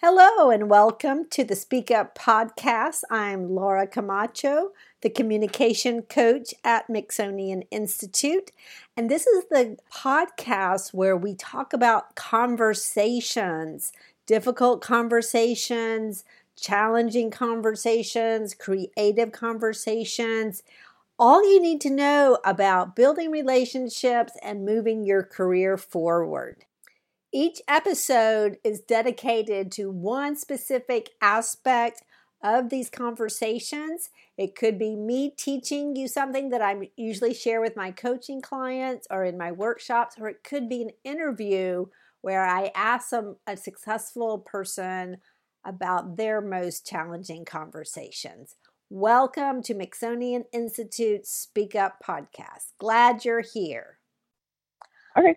Hello, 0.00 0.48
and 0.48 0.70
welcome 0.70 1.24
to 1.30 1.42
the 1.42 1.56
Speak 1.56 1.90
Up 1.90 2.16
Podcast. 2.16 3.02
I'm 3.10 3.52
Laura 3.52 3.84
Camacho, 3.84 4.70
the 5.00 5.10
communication 5.10 6.02
coach 6.02 6.54
at 6.62 6.86
Mixonian 6.86 7.66
Institute. 7.72 8.52
And 8.96 9.10
this 9.10 9.26
is 9.26 9.46
the 9.50 9.76
podcast 9.92 10.94
where 10.94 11.16
we 11.16 11.34
talk 11.34 11.72
about 11.72 12.14
conversations, 12.14 13.92
difficult 14.24 14.82
conversations, 14.82 16.24
challenging 16.54 17.32
conversations, 17.32 18.54
creative 18.54 19.32
conversations. 19.32 20.62
All 21.18 21.42
you 21.42 21.60
need 21.60 21.80
to 21.80 21.90
know 21.90 22.38
about 22.44 22.94
building 22.94 23.32
relationships 23.32 24.34
and 24.44 24.64
moving 24.64 25.04
your 25.04 25.24
career 25.24 25.76
forward. 25.76 26.66
Each 27.32 27.60
episode 27.68 28.56
is 28.64 28.80
dedicated 28.80 29.70
to 29.72 29.90
one 29.90 30.34
specific 30.34 31.10
aspect 31.20 32.02
of 32.42 32.70
these 32.70 32.88
conversations. 32.88 34.08
It 34.38 34.54
could 34.54 34.78
be 34.78 34.96
me 34.96 35.34
teaching 35.36 35.94
you 35.94 36.08
something 36.08 36.48
that 36.50 36.62
I 36.62 36.88
usually 36.96 37.34
share 37.34 37.60
with 37.60 37.76
my 37.76 37.90
coaching 37.90 38.40
clients 38.40 39.06
or 39.10 39.24
in 39.24 39.36
my 39.36 39.52
workshops, 39.52 40.16
or 40.18 40.30
it 40.30 40.42
could 40.42 40.70
be 40.70 40.80
an 40.80 40.90
interview 41.04 41.84
where 42.22 42.46
I 42.46 42.70
ask 42.74 43.10
some, 43.10 43.36
a 43.46 43.58
successful 43.58 44.38
person 44.38 45.18
about 45.66 46.16
their 46.16 46.40
most 46.40 46.86
challenging 46.86 47.44
conversations. 47.44 48.56
Welcome 48.88 49.62
to 49.64 49.74
Mixonian 49.74 50.44
Institute 50.50 51.26
Speak 51.26 51.74
Up 51.74 52.02
Podcast. 52.02 52.72
Glad 52.78 53.26
you're 53.26 53.42
here. 53.42 53.98
Okay. 55.14 55.36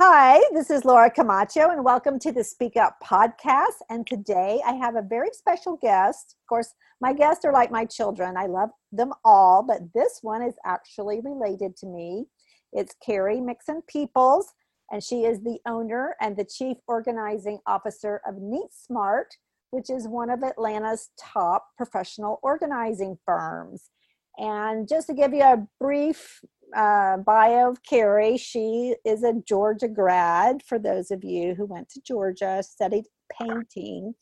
Hi, 0.00 0.40
this 0.52 0.70
is 0.70 0.84
Laura 0.84 1.10
Camacho, 1.10 1.70
and 1.70 1.84
welcome 1.84 2.20
to 2.20 2.30
the 2.30 2.44
Speak 2.44 2.76
Up 2.76 2.98
podcast. 3.02 3.82
And 3.90 4.06
today 4.06 4.62
I 4.64 4.74
have 4.74 4.94
a 4.94 5.02
very 5.02 5.30
special 5.32 5.76
guest. 5.76 6.36
Of 6.40 6.46
course, 6.48 6.72
my 7.00 7.12
guests 7.12 7.44
are 7.44 7.52
like 7.52 7.72
my 7.72 7.84
children. 7.84 8.36
I 8.36 8.46
love 8.46 8.70
them 8.92 9.12
all, 9.24 9.64
but 9.64 9.92
this 9.96 10.20
one 10.22 10.40
is 10.40 10.54
actually 10.64 11.18
related 11.20 11.76
to 11.78 11.86
me. 11.86 12.26
It's 12.72 12.94
Carrie 13.04 13.40
Mixon 13.40 13.82
Peoples, 13.88 14.52
and 14.92 15.02
she 15.02 15.24
is 15.24 15.40
the 15.40 15.58
owner 15.66 16.14
and 16.20 16.36
the 16.36 16.44
chief 16.44 16.76
organizing 16.86 17.58
officer 17.66 18.20
of 18.24 18.36
Neat 18.36 18.72
Smart, 18.72 19.34
which 19.72 19.90
is 19.90 20.06
one 20.06 20.30
of 20.30 20.44
Atlanta's 20.44 21.10
top 21.18 21.70
professional 21.76 22.38
organizing 22.44 23.18
firms. 23.26 23.90
And 24.38 24.88
just 24.88 25.08
to 25.08 25.12
give 25.12 25.34
you 25.34 25.42
a 25.42 25.66
brief 25.80 26.40
uh, 26.76 27.18
bio 27.18 27.70
of 27.70 27.82
Carrie. 27.82 28.36
She 28.36 28.94
is 29.04 29.22
a 29.22 29.34
Georgia 29.46 29.88
grad, 29.88 30.62
for 30.66 30.78
those 30.78 31.10
of 31.10 31.24
you 31.24 31.54
who 31.54 31.66
went 31.66 31.88
to 31.90 32.00
Georgia, 32.00 32.62
studied 32.62 33.04
painting, 33.40 34.14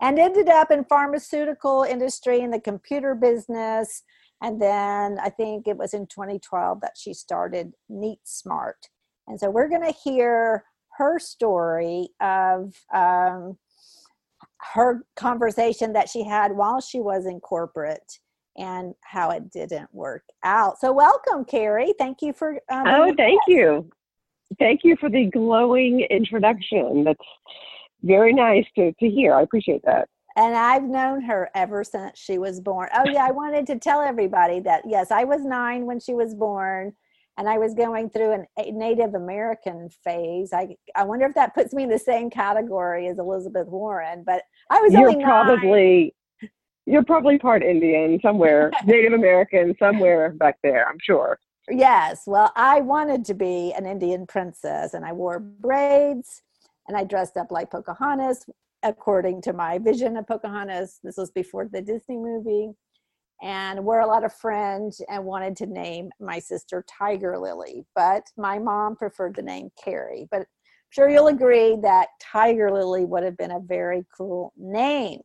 and 0.00 0.18
ended 0.18 0.48
up 0.48 0.70
in 0.70 0.84
pharmaceutical 0.84 1.82
industry 1.82 2.40
in 2.40 2.50
the 2.50 2.60
computer 2.60 3.14
business. 3.14 4.02
And 4.42 4.60
then 4.60 5.18
I 5.22 5.30
think 5.30 5.66
it 5.66 5.76
was 5.76 5.94
in 5.94 6.06
2012 6.06 6.80
that 6.80 6.94
she 6.96 7.14
started 7.14 7.72
Neat 7.88 8.20
Smart. 8.24 8.88
And 9.26 9.40
so 9.40 9.50
we're 9.50 9.68
going 9.68 9.84
to 9.84 9.98
hear 10.04 10.64
her 10.98 11.18
story 11.18 12.08
of 12.20 12.74
um, 12.92 13.56
her 14.74 15.04
conversation 15.16 15.92
that 15.92 16.08
she 16.08 16.24
had 16.24 16.52
while 16.52 16.80
she 16.80 17.00
was 17.00 17.26
in 17.26 17.40
corporate 17.40 18.18
and 18.56 18.94
how 19.02 19.30
it 19.30 19.50
didn't 19.50 19.92
work 19.92 20.24
out. 20.44 20.78
So, 20.78 20.92
welcome, 20.92 21.44
Carrie. 21.44 21.94
Thank 21.98 22.22
you 22.22 22.32
for. 22.32 22.60
Um, 22.70 22.86
oh, 22.86 23.14
thank 23.16 23.40
you. 23.48 23.90
Thank 24.58 24.82
you 24.84 24.96
for 24.96 25.08
the 25.08 25.26
glowing 25.26 26.00
introduction. 26.10 27.04
That's 27.04 27.18
very 28.02 28.32
nice 28.32 28.66
to, 28.76 28.92
to 28.92 29.08
hear. 29.08 29.34
I 29.34 29.42
appreciate 29.42 29.82
that. 29.84 30.08
And 30.36 30.56
I've 30.56 30.82
known 30.82 31.22
her 31.22 31.48
ever 31.54 31.84
since 31.84 32.18
she 32.18 32.38
was 32.38 32.60
born. 32.60 32.88
Oh, 32.94 33.08
yeah, 33.08 33.24
I 33.24 33.30
wanted 33.30 33.66
to 33.68 33.78
tell 33.78 34.00
everybody 34.00 34.60
that, 34.60 34.82
yes, 34.86 35.10
I 35.10 35.24
was 35.24 35.44
nine 35.44 35.86
when 35.86 36.00
she 36.00 36.12
was 36.12 36.34
born, 36.34 36.92
and 37.38 37.48
I 37.48 37.58
was 37.58 37.74
going 37.74 38.10
through 38.10 38.32
an, 38.32 38.46
a 38.58 38.70
Native 38.72 39.14
American 39.14 39.88
phase. 40.04 40.52
I, 40.52 40.76
I 40.96 41.04
wonder 41.04 41.26
if 41.26 41.34
that 41.34 41.54
puts 41.54 41.72
me 41.72 41.84
in 41.84 41.88
the 41.88 41.98
same 41.98 42.30
category 42.30 43.06
as 43.08 43.18
Elizabeth 43.18 43.68
Warren, 43.68 44.24
but 44.26 44.42
I 44.70 44.80
was 44.80 44.92
You're 44.92 45.08
only 45.08 45.24
probably 45.24 46.14
you're 46.86 47.04
probably 47.04 47.38
part 47.38 47.62
Indian 47.62 48.18
somewhere, 48.20 48.70
Native 48.86 49.12
American 49.12 49.74
somewhere 49.78 50.30
back 50.32 50.58
there, 50.62 50.88
I'm 50.88 50.98
sure. 51.02 51.38
Yes. 51.70 52.24
Well, 52.26 52.52
I 52.56 52.80
wanted 52.80 53.24
to 53.26 53.34
be 53.34 53.72
an 53.76 53.86
Indian 53.86 54.26
princess 54.26 54.94
and 54.94 55.04
I 55.04 55.12
wore 55.12 55.40
braids 55.40 56.42
and 56.88 56.96
I 56.96 57.04
dressed 57.04 57.36
up 57.36 57.50
like 57.50 57.70
Pocahontas 57.70 58.44
according 58.82 59.40
to 59.42 59.54
my 59.54 59.78
vision 59.78 60.16
of 60.18 60.26
Pocahontas. 60.26 61.00
This 61.02 61.16
was 61.16 61.30
before 61.30 61.66
the 61.66 61.80
Disney 61.80 62.18
movie. 62.18 62.72
And 63.42 63.84
wore 63.84 64.00
a 64.00 64.06
lot 64.06 64.24
of 64.24 64.32
fringe 64.32 64.94
and 65.08 65.24
wanted 65.24 65.56
to 65.56 65.66
name 65.66 66.10
my 66.20 66.38
sister 66.38 66.84
Tiger 66.86 67.36
Lily. 67.36 67.84
But 67.94 68.22
my 68.38 68.58
mom 68.58 68.94
preferred 68.96 69.34
the 69.34 69.42
name 69.42 69.70
Carrie. 69.82 70.28
But 70.30 70.40
I'm 70.42 70.46
sure 70.90 71.08
you'll 71.10 71.26
agree 71.26 71.76
that 71.82 72.08
Tiger 72.20 72.70
Lily 72.70 73.04
would 73.04 73.24
have 73.24 73.36
been 73.36 73.50
a 73.50 73.60
very 73.60 74.06
cool 74.16 74.52
name. 74.56 75.20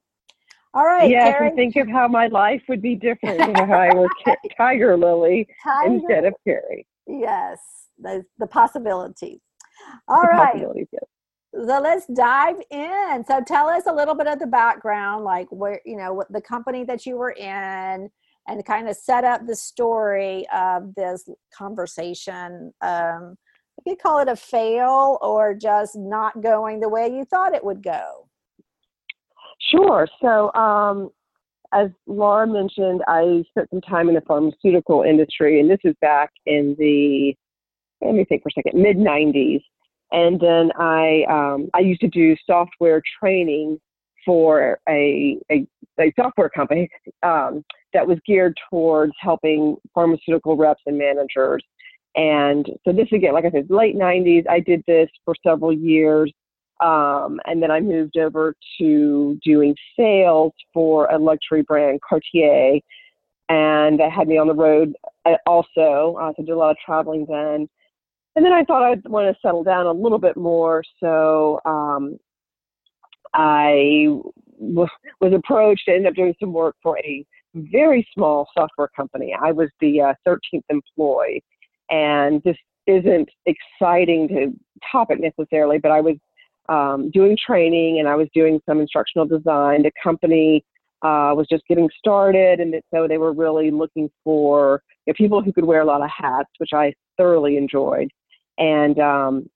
All 0.74 0.86
right. 0.86 1.10
Yes, 1.10 1.36
and 1.40 1.56
think 1.56 1.76
of 1.78 1.88
how 1.88 2.08
my 2.08 2.28
life 2.28 2.62
would 2.70 2.82
be 2.82 2.96
different 2.96 3.42
if 3.42 3.70
I 3.70 3.94
were 3.96 4.08
Tiger 4.58 4.98
Lily 4.98 5.48
Tiger. 5.64 5.94
instead 5.94 6.26
of 6.26 6.34
Carrie. 6.46 6.86
Yes, 7.08 7.60
the, 7.98 8.24
the 8.38 8.46
possibilities. 8.46 9.40
All 10.08 10.22
the 10.22 10.28
right. 10.28 10.52
Possibilities, 10.54 10.88
yes. 10.92 11.04
So 11.56 11.82
let's 11.82 12.06
dive 12.14 12.58
in. 12.70 13.24
So 13.28 13.42
tell 13.42 13.68
us 13.68 13.84
a 13.88 13.94
little 13.94 14.14
bit 14.14 14.28
of 14.28 14.38
the 14.38 14.46
background, 14.46 15.24
like 15.24 15.48
where 15.50 15.82
you 15.84 15.98
know 15.98 16.14
what 16.14 16.32
the 16.32 16.42
company 16.42 16.84
that 16.84 17.08
you 17.08 17.18
were 17.18 17.32
in, 17.32 18.10
and 18.48 18.66
kind 18.66 18.88
of 18.88 18.96
set 18.96 19.24
up 19.24 19.48
the 19.48 19.56
story 19.56 20.46
of 20.54 20.94
this 20.94 21.28
conversation. 21.52 22.72
Um, 22.82 23.36
you 23.86 23.96
could 23.96 24.04
call 24.04 24.20
it 24.20 24.28
a 24.28 24.36
fail 24.36 25.18
or 25.22 25.56
just 25.56 25.96
not 25.96 26.40
going 26.42 26.80
the 26.80 26.90
way 26.90 27.08
you 27.08 27.26
thought 27.26 27.56
it 27.56 27.64
would 27.64 27.82
go. 27.82 28.29
Sure. 29.60 30.08
So, 30.22 30.54
um, 30.54 31.10
as 31.74 31.90
Laura 32.08 32.48
mentioned, 32.48 33.02
I 33.08 33.44
spent 33.50 33.70
some 33.70 33.82
time 33.82 34.10
in 34.10 34.16
the 34.16 34.22
pharmaceutical 34.22 35.04
industry, 35.04 35.60
and 35.60 35.70
this 35.70 35.80
is 35.84 35.96
back 36.02 36.32
in 36.46 36.76
the 36.80 37.36
let 38.02 38.16
me 38.16 38.26
think 38.26 38.44
for 38.44 38.50
a 38.50 38.52
second, 38.54 38.82
mid 38.82 38.98
'90s. 38.98 39.62
And 40.12 40.40
then 40.40 40.72
I 40.80 41.24
um, 41.30 41.70
I 41.74 41.80
used 41.80 42.02
to 42.02 42.08
do 42.08 42.36
software 42.48 43.02
training 43.20 43.80
for 44.26 44.80
a 44.88 45.38
a, 45.52 45.68
a 46.00 46.14
software 46.16 46.50
company 46.50 46.90
um, 47.24 47.64
that 47.94 48.08
was 48.08 48.18
geared 48.26 48.58
towards 48.70 49.14
helping 49.20 49.76
pharmaceutical 49.94 50.56
reps 50.56 50.82
and 50.86 50.98
managers. 50.98 51.64
And 52.16 52.66
so 52.86 52.92
this 52.92 53.08
again, 53.14 53.34
like 53.34 53.46
I 53.46 53.52
said, 53.52 53.68
late 53.70 53.96
'90s. 53.96 54.48
I 54.50 54.60
did 54.62 54.84
this 54.88 55.10
for 55.26 55.36
several 55.46 55.74
years. 55.74 56.34
Um, 56.80 57.40
and 57.46 57.62
then 57.62 57.72
I 57.72 57.80
moved 57.80 58.18
over 58.18 58.56
to 58.80 59.40
doing 59.44 59.76
sales 59.98 60.54
for 60.74 61.06
a 61.08 61.18
luxury 61.18 61.62
brand, 61.62 62.00
Cartier. 62.08 62.80
And 63.50 64.00
that 64.00 64.12
had 64.12 64.28
me 64.28 64.38
on 64.38 64.48
the 64.48 64.54
road 64.54 64.94
uh, 65.26 65.36
also. 65.46 66.16
Uh, 66.22 66.32
so 66.32 66.36
I 66.40 66.46
did 66.46 66.50
a 66.50 66.58
lot 66.58 66.72
of 66.72 66.78
traveling 66.86 67.26
then. 67.28 67.68
And 68.36 68.46
then 68.46 68.54
I 68.54 68.64
thought 68.64 68.84
I'd 68.84 69.08
want 69.08 69.34
to 69.34 69.40
settle 69.42 69.64
down 69.64 69.88
a 69.88 69.92
little 69.92 70.20
bit 70.20 70.38
more. 70.38 70.84
So 71.00 71.60
um, 71.66 72.18
I 73.34 74.08
was 74.60 74.90
approached 75.22 75.88
and 75.88 75.98
ended 75.98 76.12
up 76.12 76.16
doing 76.16 76.36
some 76.40 76.54
work 76.54 76.76
for 76.82 77.00
a 77.00 77.26
very 77.56 78.08
small 78.14 78.48
software 78.56 78.90
company. 78.96 79.34
I 79.34 79.52
was 79.52 79.70
the 79.82 80.02
uh, 80.02 80.14
13th 80.28 80.64
employee. 80.70 81.44
And 81.90 82.42
this 82.44 82.58
isn't 82.86 83.30
exciting 83.46 84.28
to 84.30 84.54
topic 84.92 85.20
necessarily, 85.20 85.80
but 85.80 85.92
I 85.92 86.02
was 86.02 86.16
um, 86.70 87.10
doing 87.12 87.38
training 87.44 88.00
and 88.00 88.08
I 88.08 88.16
was 88.16 88.28
doing 88.34 88.60
some 88.68 88.80
instructional 88.80 89.26
design. 89.26 89.84
The 89.84 89.92
company 90.02 90.64
uh, 91.02 91.34
was 91.36 91.48
just 91.50 91.64
getting 91.68 91.90
started, 91.98 92.60
and 92.60 92.76
so 92.94 93.08
they 93.08 93.18
were 93.18 93.34
really 93.34 93.72
looking 93.72 94.10
for 94.24 94.82
you 95.06 95.12
know, 95.12 95.16
people 95.18 95.42
who 95.42 95.54
could 95.54 95.66
wear 95.66 95.82
a 95.82 95.86
lot 95.86 96.02
of 96.02 96.10
hats, 96.10 96.50
which 96.58 96.72
I 96.74 96.94
thoroughly 97.18 97.58
enjoyed. 97.58 98.10
And 98.58 99.00
um, 99.00 99.50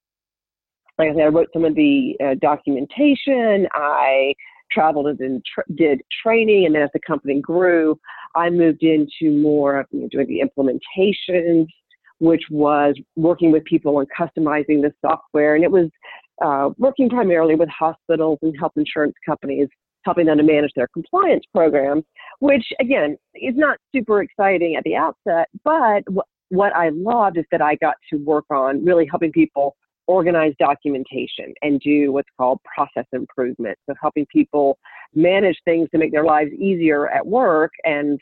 like 0.97 1.09
I 1.09 1.13
said, 1.13 1.23
I 1.23 1.27
wrote 1.27 1.49
some 1.53 1.65
of 1.65 1.75
the 1.75 2.15
uh, 2.23 2.35
documentation. 2.41 3.67
I 3.73 4.33
traveled 4.71 5.19
and 5.19 5.43
tra- 5.53 5.65
did 5.75 6.01
training, 6.23 6.65
and 6.65 6.75
then 6.75 6.81
as 6.83 6.89
the 6.93 6.99
company 7.05 7.41
grew, 7.41 7.99
I 8.35 8.49
moved 8.49 8.83
into 8.83 9.37
more 9.37 9.79
of 9.79 9.87
you 9.91 10.01
know, 10.01 10.07
doing 10.09 10.27
the 10.27 10.41
implementations, 10.41 11.67
which 12.19 12.43
was 12.49 12.95
working 13.15 13.51
with 13.51 13.65
people 13.65 13.99
and 13.99 14.07
customizing 14.17 14.81
the 14.81 14.93
software. 15.01 15.55
And 15.55 15.63
it 15.63 15.71
was 15.71 15.89
uh, 16.43 16.69
working 16.77 17.09
primarily 17.09 17.55
with 17.55 17.69
hospitals 17.69 18.39
and 18.41 18.53
health 18.59 18.73
insurance 18.75 19.15
companies, 19.25 19.67
helping 20.03 20.25
them 20.25 20.37
to 20.37 20.43
manage 20.43 20.71
their 20.75 20.87
compliance 20.93 21.43
programs, 21.53 22.03
which 22.39 22.65
again 22.79 23.17
is 23.35 23.55
not 23.55 23.77
super 23.95 24.21
exciting 24.21 24.75
at 24.75 24.83
the 24.83 24.95
outset. 24.95 25.47
But 25.63 26.03
what 26.49 26.75
I 26.75 26.89
loved 26.89 27.37
is 27.37 27.45
that 27.51 27.61
I 27.61 27.75
got 27.75 27.95
to 28.11 28.17
work 28.17 28.45
on 28.51 28.83
really 28.83 29.07
helping 29.09 29.31
people 29.31 29.75
organize 30.07 30.53
documentation 30.59 31.53
and 31.61 31.79
do 31.79 32.11
what's 32.11 32.29
called 32.37 32.59
process 32.75 33.05
improvement. 33.13 33.77
So 33.87 33.95
helping 34.01 34.25
people 34.25 34.77
manage 35.15 35.57
things 35.65 35.89
to 35.91 35.97
make 35.97 36.11
their 36.11 36.25
lives 36.25 36.51
easier 36.53 37.07
at 37.09 37.25
work. 37.25 37.71
And 37.85 38.19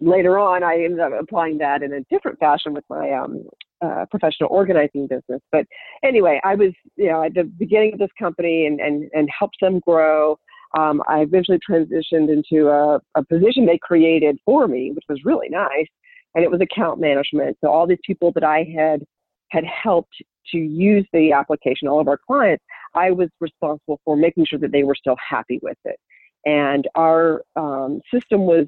later 0.00 0.38
on, 0.38 0.62
I 0.64 0.82
ended 0.82 1.00
up 1.00 1.12
applying 1.18 1.58
that 1.58 1.82
in 1.82 1.92
a 1.92 2.00
different 2.10 2.38
fashion 2.40 2.74
with 2.74 2.84
my 2.90 3.12
um, 3.12 3.44
uh, 3.80 4.06
professional 4.10 4.50
organizing 4.50 5.06
business. 5.06 5.40
But 5.52 5.66
anyway, 6.02 6.40
I 6.44 6.54
was, 6.54 6.72
you 6.96 7.08
know, 7.08 7.22
at 7.22 7.34
the 7.34 7.44
beginning 7.44 7.92
of 7.92 7.98
this 7.98 8.10
company 8.18 8.66
and, 8.66 8.80
and, 8.80 9.10
and 9.12 9.28
helped 9.36 9.56
them 9.60 9.80
grow. 9.80 10.38
Um, 10.76 11.02
I 11.08 11.20
eventually 11.20 11.58
transitioned 11.68 12.28
into 12.28 12.68
a, 12.68 13.00
a 13.14 13.24
position 13.24 13.66
they 13.66 13.78
created 13.78 14.38
for 14.44 14.68
me, 14.68 14.92
which 14.92 15.04
was 15.08 15.20
really 15.24 15.48
nice. 15.48 15.86
And 16.34 16.44
it 16.44 16.50
was 16.50 16.60
account 16.60 17.00
management. 17.00 17.56
So 17.62 17.70
all 17.70 17.86
these 17.86 17.98
people 18.04 18.32
that 18.32 18.44
I 18.44 18.66
had 18.76 19.02
had 19.50 19.64
helped 19.64 20.12
to 20.52 20.58
use 20.58 21.06
the 21.12 21.32
application, 21.32 21.88
all 21.88 22.00
of 22.00 22.08
our 22.08 22.18
clients, 22.26 22.62
I 22.94 23.10
was 23.10 23.28
responsible 23.40 24.00
for 24.04 24.16
making 24.16 24.46
sure 24.46 24.58
that 24.58 24.72
they 24.72 24.82
were 24.82 24.94
still 24.94 25.16
happy 25.26 25.58
with 25.62 25.78
it. 25.84 25.96
And 26.44 26.86
our 26.94 27.42
um, 27.56 28.00
system 28.12 28.42
was 28.42 28.66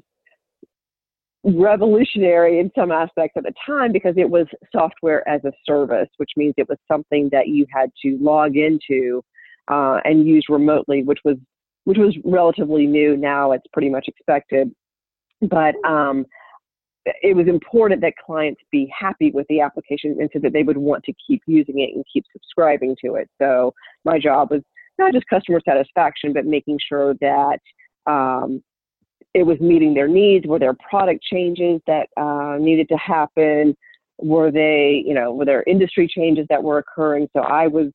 revolutionary 1.43 2.59
in 2.59 2.71
some 2.75 2.91
aspects 2.91 3.35
at 3.35 3.43
the 3.43 3.53
time 3.65 3.91
because 3.91 4.13
it 4.17 4.29
was 4.29 4.45
software 4.71 5.27
as 5.27 5.43
a 5.43 5.51
service, 5.65 6.09
which 6.17 6.31
means 6.37 6.53
it 6.57 6.69
was 6.69 6.77
something 6.87 7.29
that 7.31 7.47
you 7.47 7.65
had 7.73 7.89
to 8.03 8.17
log 8.21 8.55
into 8.57 9.23
uh, 9.69 9.99
and 10.05 10.27
use 10.27 10.45
remotely, 10.49 11.03
which 11.03 11.19
was 11.23 11.37
which 11.85 11.97
was 11.97 12.15
relatively 12.23 12.85
new. 12.85 13.17
Now 13.17 13.53
it's 13.53 13.65
pretty 13.73 13.89
much 13.89 14.07
expected, 14.07 14.71
but 15.41 15.73
um, 15.83 16.27
it 17.05 17.35
was 17.35 17.47
important 17.47 18.01
that 18.01 18.13
clients 18.23 18.61
be 18.71 18.91
happy 18.97 19.31
with 19.31 19.47
the 19.49 19.61
application 19.61 20.17
and 20.19 20.29
so 20.31 20.39
that 20.39 20.53
they 20.53 20.61
would 20.61 20.77
want 20.77 21.03
to 21.05 21.13
keep 21.25 21.41
using 21.47 21.79
it 21.79 21.95
and 21.95 22.05
keep 22.11 22.23
subscribing 22.31 22.95
to 23.03 23.15
it. 23.15 23.27
So 23.41 23.73
my 24.05 24.19
job 24.19 24.51
was 24.51 24.61
not 24.99 25.13
just 25.13 25.25
customer 25.27 25.59
satisfaction, 25.67 26.33
but 26.33 26.45
making 26.45 26.77
sure 26.87 27.15
that 27.21 27.57
um, 28.05 28.63
it 29.33 29.43
was 29.43 29.59
meeting 29.59 29.93
their 29.93 30.07
needs. 30.07 30.45
Were 30.45 30.59
there 30.59 30.75
product 30.89 31.23
changes 31.23 31.81
that 31.87 32.07
uh, 32.17 32.57
needed 32.59 32.89
to 32.89 32.97
happen? 32.97 33.75
Were 34.17 34.51
they, 34.51 35.03
you 35.05 35.13
know, 35.13 35.33
were 35.33 35.45
there 35.45 35.63
industry 35.63 36.07
changes 36.07 36.45
that 36.49 36.63
were 36.63 36.77
occurring? 36.77 37.27
So 37.35 37.41
I 37.41 37.67
was 37.67 37.87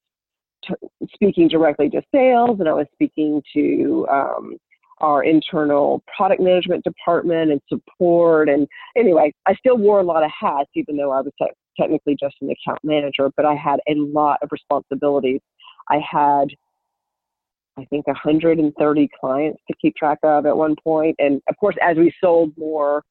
t- 0.66 0.74
speaking 1.14 1.48
directly 1.48 1.88
to 1.90 2.02
sales, 2.12 2.58
and 2.60 2.68
I 2.68 2.72
was 2.72 2.86
speaking 2.92 3.42
to 3.54 4.06
um, 4.10 4.56
our 4.98 5.22
internal 5.22 6.02
product 6.16 6.40
management 6.40 6.84
department 6.84 7.52
and 7.52 7.60
support. 7.68 8.48
And 8.48 8.66
anyway, 8.96 9.32
I 9.46 9.54
still 9.54 9.76
wore 9.76 10.00
a 10.00 10.04
lot 10.04 10.24
of 10.24 10.30
hats, 10.38 10.70
even 10.74 10.96
though 10.96 11.12
I 11.12 11.20
was 11.20 11.32
te- 11.40 11.46
technically 11.78 12.16
just 12.18 12.36
an 12.40 12.50
account 12.50 12.80
manager, 12.82 13.30
but 13.36 13.44
I 13.44 13.54
had 13.54 13.80
a 13.88 13.94
lot 13.94 14.38
of 14.42 14.48
responsibilities. 14.50 15.40
I 15.88 15.98
had, 15.98 16.48
I 17.78 17.84
think, 17.86 18.06
130 18.06 19.08
clients 19.20 19.62
to 19.68 19.76
keep 19.80 19.94
track 19.96 20.18
of 20.22 20.46
at 20.46 20.56
one 20.56 20.76
point. 20.82 21.16
And 21.18 21.40
of 21.48 21.56
course, 21.58 21.76
as 21.82 21.96
we 21.96 22.12
sold 22.22 22.52
more 22.56 23.02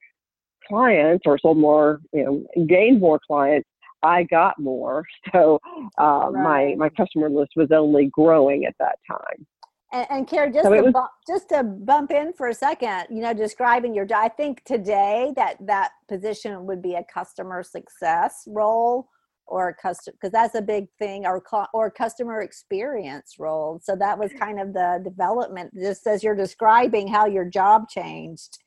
clients 0.68 1.24
or 1.26 1.38
sold 1.38 1.58
more, 1.58 2.02
you 2.14 2.24
know, 2.24 2.66
gained 2.66 3.00
more 3.00 3.20
clients, 3.26 3.68
I 4.04 4.24
got 4.24 4.60
more. 4.60 5.06
So 5.34 5.60
uh, 6.00 6.30
right. 6.32 6.78
my 6.78 6.88
my 6.88 6.90
customer 6.90 7.30
list 7.30 7.52
was 7.56 7.70
only 7.72 8.10
growing 8.14 8.66
at 8.66 8.76
that 8.80 8.98
time. 9.10 9.46
And, 9.92 10.08
and 10.10 10.28
Kara, 10.28 10.52
just, 10.52 10.64
so 10.64 10.74
to 10.74 10.82
was, 10.82 10.94
bump, 10.94 11.12
just 11.28 11.50
to 11.50 11.64
bump 11.64 12.12
in 12.12 12.34
for 12.34 12.48
a 12.48 12.54
second, 12.54 13.06
you 13.10 13.22
know, 13.22 13.34
describing 13.34 13.94
your, 13.94 14.06
I 14.14 14.30
think 14.30 14.64
today 14.66 15.32
that 15.36 15.56
that 15.66 15.92
position 16.08 16.66
would 16.66 16.82
be 16.82 16.96
a 16.96 17.04
customer 17.04 17.64
success 17.64 18.44
role 18.48 19.08
or 19.48 19.70
a 19.70 19.74
custom 19.74 20.14
because 20.14 20.32
that's 20.32 20.56
a 20.56 20.62
big 20.62 20.88
thing 21.00 21.26
or 21.26 21.44
or 21.74 21.92
customer 21.92 22.42
experience 22.42 23.36
role 23.40 23.80
so 23.84 23.96
that 23.96 24.18
was 24.18 24.32
kind 24.40 24.60
of 24.60 24.74
the 24.74 25.02
development 25.04 25.74
just 25.76 26.08
as 26.08 26.24
you're 26.24 26.36
describing 26.36 27.08
how 27.08 27.26
your 27.26 27.46
job 27.46 27.88
changed 27.90 28.58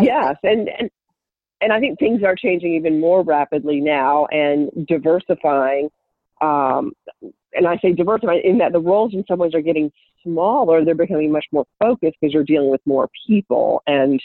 yes 0.00 0.36
and, 0.42 0.68
and 0.78 0.90
and 1.60 1.72
i 1.72 1.80
think 1.80 1.98
things 1.98 2.22
are 2.22 2.36
changing 2.36 2.74
even 2.74 3.00
more 3.00 3.22
rapidly 3.22 3.80
now 3.80 4.26
and 4.26 4.70
diversifying 4.86 5.90
um, 6.40 6.92
and 7.52 7.66
I 7.66 7.76
say 7.78 7.92
diversifying 7.92 8.42
in 8.44 8.58
that 8.58 8.72
the 8.72 8.80
roles 8.80 9.14
in 9.14 9.24
some 9.26 9.38
ways 9.38 9.54
are 9.54 9.60
getting 9.60 9.92
smaller. 10.22 10.84
They're 10.84 10.94
becoming 10.94 11.32
much 11.32 11.46
more 11.52 11.66
focused 11.78 12.16
because 12.20 12.32
you're 12.32 12.44
dealing 12.44 12.70
with 12.70 12.80
more 12.86 13.08
people. 13.26 13.82
And 13.86 14.22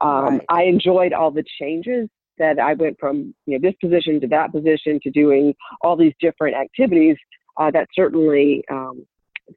um, 0.00 0.24
right. 0.24 0.44
I 0.48 0.62
enjoyed 0.64 1.12
all 1.12 1.30
the 1.30 1.44
changes 1.58 2.08
that 2.38 2.58
I 2.58 2.74
went 2.74 2.96
from 2.98 3.34
you 3.46 3.58
know 3.58 3.68
this 3.68 3.76
position 3.80 4.20
to 4.20 4.26
that 4.28 4.52
position 4.52 5.00
to 5.02 5.10
doing 5.10 5.54
all 5.82 5.96
these 5.96 6.14
different 6.20 6.56
activities. 6.56 7.16
Uh, 7.58 7.70
that 7.70 7.86
certainly 7.94 8.64
um, 8.70 9.06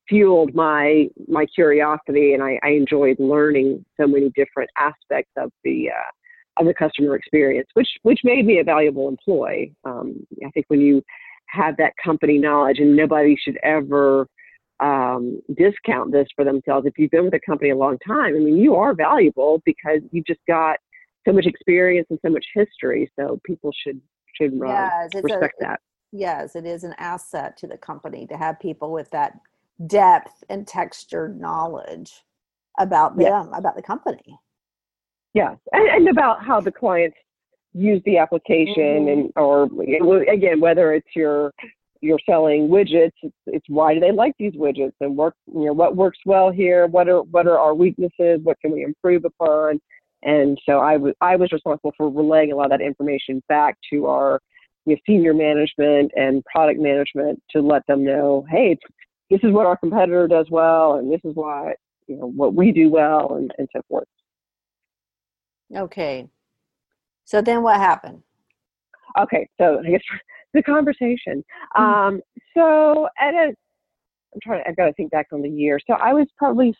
fueled 0.07 0.53
my 0.53 1.07
my 1.27 1.45
curiosity, 1.45 2.33
and 2.33 2.43
I, 2.43 2.59
I, 2.63 2.69
enjoyed 2.69 3.17
learning 3.19 3.85
so 3.99 4.05
many 4.07 4.29
different 4.35 4.69
aspects 4.77 5.31
of 5.37 5.51
the 5.63 5.89
uh, 5.89 6.61
of 6.61 6.65
the 6.65 6.73
customer 6.73 7.15
experience, 7.15 7.67
which 7.73 7.87
which 8.03 8.19
made 8.23 8.45
me 8.45 8.59
a 8.59 8.63
valuable 8.63 9.07
employee. 9.07 9.73
Um, 9.85 10.25
I 10.45 10.49
think 10.51 10.65
when 10.67 10.81
you 10.81 11.01
have 11.47 11.77
that 11.77 11.93
company 12.03 12.37
knowledge, 12.37 12.79
and 12.79 12.95
nobody 12.95 13.35
should 13.41 13.57
ever 13.63 14.27
um, 14.79 15.41
discount 15.55 16.11
this 16.11 16.27
for 16.35 16.43
themselves. 16.43 16.85
If 16.85 16.93
you've 16.97 17.11
been 17.11 17.25
with 17.25 17.33
a 17.33 17.39
company 17.45 17.69
a 17.69 17.77
long 17.77 17.97
time, 18.05 18.35
I 18.35 18.39
mean, 18.39 18.57
you 18.57 18.75
are 18.75 18.93
valuable 18.93 19.61
because 19.65 20.01
you've 20.11 20.25
just 20.25 20.41
got 20.47 20.77
so 21.25 21.33
much 21.33 21.45
experience 21.45 22.07
and 22.09 22.19
so 22.25 22.31
much 22.31 22.45
history. 22.53 23.11
So 23.17 23.39
people 23.45 23.71
should 23.85 24.01
should 24.35 24.53
uh, 24.61 24.67
yes, 24.67 25.09
respect 25.23 25.55
a, 25.61 25.65
that. 25.65 25.79
Yes, 26.11 26.55
it 26.55 26.65
is 26.65 26.83
an 26.83 26.93
asset 26.97 27.57
to 27.57 27.67
the 27.67 27.77
company 27.77 28.27
to 28.27 28.37
have 28.37 28.59
people 28.59 28.91
with 28.91 29.09
that 29.11 29.33
depth 29.87 30.43
and 30.49 30.67
textured 30.67 31.39
knowledge 31.39 32.23
about 32.79 33.17
them, 33.17 33.51
about 33.53 33.75
the 33.75 33.81
company. 33.81 34.39
Yes, 35.33 35.57
and, 35.71 35.87
and 35.89 36.09
about 36.09 36.43
how 36.43 36.61
the 36.61 36.71
clients 36.71 37.17
use 37.75 38.01
the 38.05 38.17
application 38.17 39.05
mm-hmm. 39.05 39.07
and 39.09 39.31
or 39.35 39.63
again 40.31 40.61
whether 40.61 40.93
it's 40.93 41.13
your 41.13 41.51
you're 41.99 42.19
selling 42.25 42.69
widgets 42.69 43.11
it's, 43.21 43.35
it's 43.47 43.65
why 43.67 43.93
do 43.93 43.99
they 43.99 44.13
like 44.13 44.33
these 44.39 44.53
widgets 44.53 44.93
and 45.01 45.17
work 45.17 45.35
you 45.47 45.65
know 45.65 45.73
what 45.73 45.95
works 45.95 46.17
well 46.25 46.49
here 46.49 46.87
what 46.87 47.09
are 47.09 47.23
what 47.23 47.47
are 47.47 47.59
our 47.59 47.75
weaknesses 47.75 48.39
what 48.43 48.57
can 48.61 48.71
we 48.71 48.83
improve 48.83 49.25
upon 49.25 49.79
and 50.25 50.59
so 50.67 50.79
I 50.79 50.97
was 50.97 51.13
I 51.21 51.35
was 51.35 51.51
responsible 51.51 51.93
for 51.97 52.09
relaying 52.09 52.51
a 52.51 52.55
lot 52.55 52.65
of 52.65 52.71
that 52.71 52.81
information 52.81 53.41
back 53.47 53.77
to 53.91 54.07
our 54.07 54.39
you 54.85 54.95
know, 54.95 54.99
senior 55.07 55.33
management 55.33 56.11
and 56.15 56.43
product 56.45 56.79
management 56.79 57.41
to 57.51 57.61
let 57.61 57.85
them 57.87 58.03
know 58.03 58.45
hey 58.49 58.77
this 59.29 59.39
is 59.43 59.51
what 59.51 59.65
our 59.65 59.77
competitor 59.77 60.27
does 60.27 60.47
well 60.49 60.95
and 60.95 61.11
this 61.11 61.21
is 61.23 61.35
why 61.35 61.73
you 62.07 62.17
know 62.17 62.31
what 62.31 62.53
we 62.53 62.71
do 62.71 62.89
well 62.89 63.35
and, 63.35 63.51
and 63.57 63.67
so 63.73 63.81
forth 63.89 64.07
okay 65.75 66.27
so 67.25 67.41
then 67.41 67.63
what 67.63 67.77
happened? 67.77 68.21
Okay, 69.19 69.49
so 69.59 69.81
I 69.85 69.89
guess 69.89 70.01
the 70.53 70.63
conversation. 70.63 71.43
Mm-hmm. 71.75 71.83
Um, 71.83 72.21
so 72.55 73.07
at 73.19 73.33
a, 73.33 73.53
I'm 74.33 74.39
trying. 74.41 74.63
I've 74.67 74.77
got 74.77 74.85
to 74.85 74.93
think 74.93 75.11
back 75.11 75.27
on 75.33 75.41
the 75.41 75.49
year. 75.49 75.79
So 75.85 75.95
I 75.95 76.13
was 76.13 76.27
probably 76.37 76.73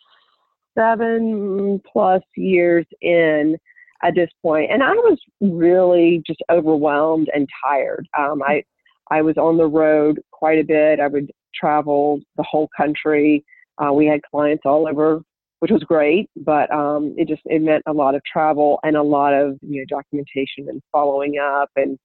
seven 0.76 1.80
plus 1.90 2.22
years 2.36 2.86
in 3.00 3.56
at 4.02 4.14
this 4.14 4.30
point, 4.42 4.70
and 4.70 4.82
I 4.82 4.92
was 4.92 5.18
really 5.40 6.22
just 6.26 6.42
overwhelmed 6.50 7.30
and 7.34 7.48
tired. 7.64 8.06
Um, 8.18 8.42
I 8.42 8.62
I 9.10 9.22
was 9.22 9.36
on 9.36 9.56
the 9.56 9.66
road 9.66 10.20
quite 10.32 10.58
a 10.58 10.64
bit. 10.64 11.00
I 11.00 11.06
would 11.06 11.30
travel 11.54 12.20
the 12.36 12.42
whole 12.42 12.68
country. 12.76 13.44
Uh, 13.78 13.92
we 13.92 14.06
had 14.06 14.20
clients 14.30 14.62
all 14.64 14.88
over 14.88 15.20
which 15.60 15.70
was 15.70 15.82
great, 15.84 16.28
but 16.36 16.70
um, 16.70 17.14
it 17.16 17.26
just 17.28 17.40
it 17.46 17.62
meant 17.62 17.82
a 17.86 17.92
lot 17.92 18.14
of 18.14 18.22
travel 18.30 18.78
and 18.82 18.94
a 18.94 19.02
lot 19.02 19.32
of 19.32 19.58
you 19.62 19.80
know 19.80 19.86
documentation 19.88 20.68
and 20.68 20.82
following 20.92 21.38
up 21.38 21.70
and 21.76 21.98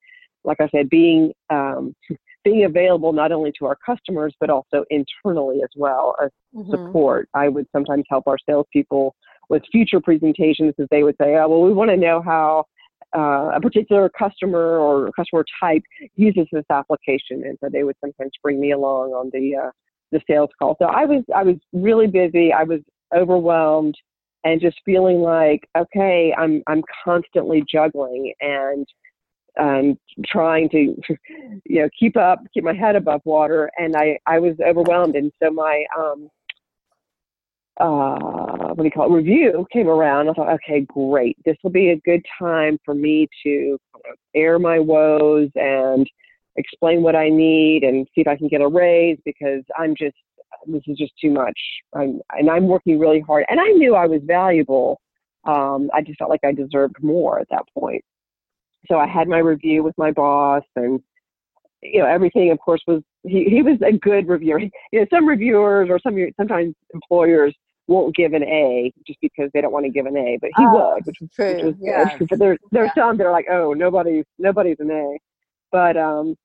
like 0.44 0.58
I 0.60 0.70
said, 0.70 0.90
being 0.90 1.34
um, 1.50 1.96
being 2.44 2.66
available 2.66 3.14
not 3.14 3.32
only 3.32 3.52
to 3.60 3.66
our 3.66 3.78
customers 3.86 4.34
but 4.40 4.50
also 4.50 4.84
internally 4.90 5.62
as 5.64 5.70
well 5.76 6.16
as 6.24 6.30
mm-hmm. 6.56 6.72
support. 6.72 7.30
I 7.34 7.50
would 7.50 7.68
sometimes 7.72 8.04
help 8.10 8.28
our 8.28 8.38
salespeople 8.50 9.16
with 9.50 9.64
future 9.72 10.00
presentations 10.00 10.74
because 10.76 10.88
they 10.92 11.04
would 11.04 11.16
say, 11.22 11.36
"Oh, 11.36 11.48
well, 11.50 11.62
we 11.62 11.74
want 11.74 11.90
to 11.92 11.98
know 11.98 12.22
how." 12.22 12.66
Uh, 13.14 13.52
a 13.54 13.60
particular 13.60 14.10
customer 14.18 14.78
or 14.78 15.12
customer 15.12 15.44
type 15.60 15.82
uses 16.16 16.48
this 16.54 16.64
application, 16.70 17.44
and 17.44 17.58
so 17.62 17.68
they 17.70 17.84
would 17.84 17.98
sometimes 18.00 18.32
bring 18.42 18.58
me 18.58 18.72
along 18.72 19.10
on 19.12 19.30
the 19.34 19.54
uh, 19.54 19.70
the 20.14 20.22
sales 20.30 20.50
call. 20.58 20.78
So 20.80 20.86
I 20.86 21.04
was 21.04 21.22
I 21.36 21.44
was 21.44 21.58
really 21.74 22.08
busy. 22.08 22.54
I 22.54 22.64
was 22.64 22.80
overwhelmed 23.14 23.96
and 24.44 24.62
just 24.62 24.80
feeling 24.86 25.20
like 25.20 25.68
okay 25.78 26.34
i'm 26.38 26.64
i'm 26.68 26.84
constantly 27.04 27.64
juggling 27.72 28.34
and 28.42 28.88
um, 29.60 29.98
trying 30.26 30.70
to 30.70 30.96
you 31.66 31.82
know 31.82 31.90
keep 31.98 32.16
up 32.18 32.40
keep 32.54 32.64
my 32.64 32.74
head 32.74 32.96
above 32.96 33.22
water 33.26 33.70
and 33.78 33.96
i 33.96 34.18
i 34.26 34.40
was 34.40 34.56
overwhelmed 34.66 35.16
and 35.16 35.32
so 35.42 35.50
my 35.52 35.84
um 35.98 36.30
uh 37.80 38.70
what 38.70 38.78
do 38.78 38.84
you 38.86 38.92
call 38.92 39.12
it 39.12 39.16
review 39.16 39.66
came 39.74 39.88
around 39.88 40.30
i 40.30 40.34
thought 40.34 40.54
okay 40.54 40.82
great 40.88 41.38
this 41.44 41.58
will 41.64 41.72
be 41.72 41.90
a 41.90 41.98
good 42.06 42.26
time 42.40 42.78
for 42.86 42.94
me 42.94 43.28
to 43.44 43.78
air 44.36 44.58
my 44.58 44.80
woes 44.80 45.50
and 45.56 46.08
explain 46.56 47.02
what 47.02 47.16
I 47.16 47.30
need 47.30 47.84
and 47.84 48.08
see 48.14 48.22
if 48.22 48.28
I 48.28 48.36
can 48.36 48.48
get 48.48 48.62
a 48.62 48.68
raise 48.68 49.18
because 49.26 49.64
I'm 49.78 49.96
just 49.96 50.16
this 50.68 50.84
is 50.86 50.98
just 50.98 51.14
too 51.20 51.32
much. 51.32 51.58
I'm, 51.96 52.22
and 52.32 52.50
I'm 52.50 52.68
working 52.68 53.00
really 53.00 53.20
hard. 53.20 53.46
And 53.50 53.60
I 53.60 53.68
knew 53.70 53.96
I 53.96 54.06
was 54.06 54.22
valuable. 54.24 55.02
Um, 55.44 55.90
I 55.94 56.02
just 56.02 56.20
felt 56.20 56.30
like 56.30 56.44
I 56.44 56.52
deserved 56.52 56.98
more 57.02 57.40
at 57.40 57.48
that 57.50 57.64
point. 57.74 58.04
So 58.88 58.98
I 58.98 59.08
had 59.08 59.28
my 59.28 59.38
review 59.40 59.84
with 59.84 59.98
my 59.98 60.12
boss, 60.12 60.64
and 60.76 61.02
you 61.82 62.00
know 62.00 62.06
everything. 62.06 62.52
Of 62.52 62.60
course, 62.60 62.82
was 62.88 63.02
he, 63.24 63.46
he 63.46 63.62
was 63.62 63.78
a 63.86 63.92
good 63.94 64.28
reviewer. 64.28 64.60
You 64.60 64.70
know, 64.94 65.06
some 65.14 65.28
reviewers 65.28 65.90
or 65.90 66.00
some 66.00 66.18
sometimes 66.38 66.74
employers 66.94 67.56
won't 67.88 68.16
give 68.16 68.34
an 68.34 68.44
A 68.44 68.92
just 69.06 69.20
because 69.22 69.50
they 69.54 69.62
don't 69.62 69.72
want 69.72 69.86
to 69.86 69.92
give 69.92 70.06
an 70.06 70.16
A, 70.18 70.38
but 70.42 70.52
he 70.56 70.66
Oh, 70.66 70.94
would, 70.96 71.06
which, 71.06 71.18
true, 71.34 71.54
which 71.54 71.64
was 71.64 71.76
good. 72.18 72.28
But 72.30 72.40
there 72.40 72.58
there's 72.72 72.92
Yeah. 72.96 73.04
some 73.04 73.18
that 73.18 73.26
are 73.28 73.32
like, 73.32 73.48
oh, 73.50 73.74
nobody 73.74 74.24
nobody's 74.40 74.78
an 74.80 74.92
A. 74.92 75.18
But 75.72 75.98
um, 75.98 76.36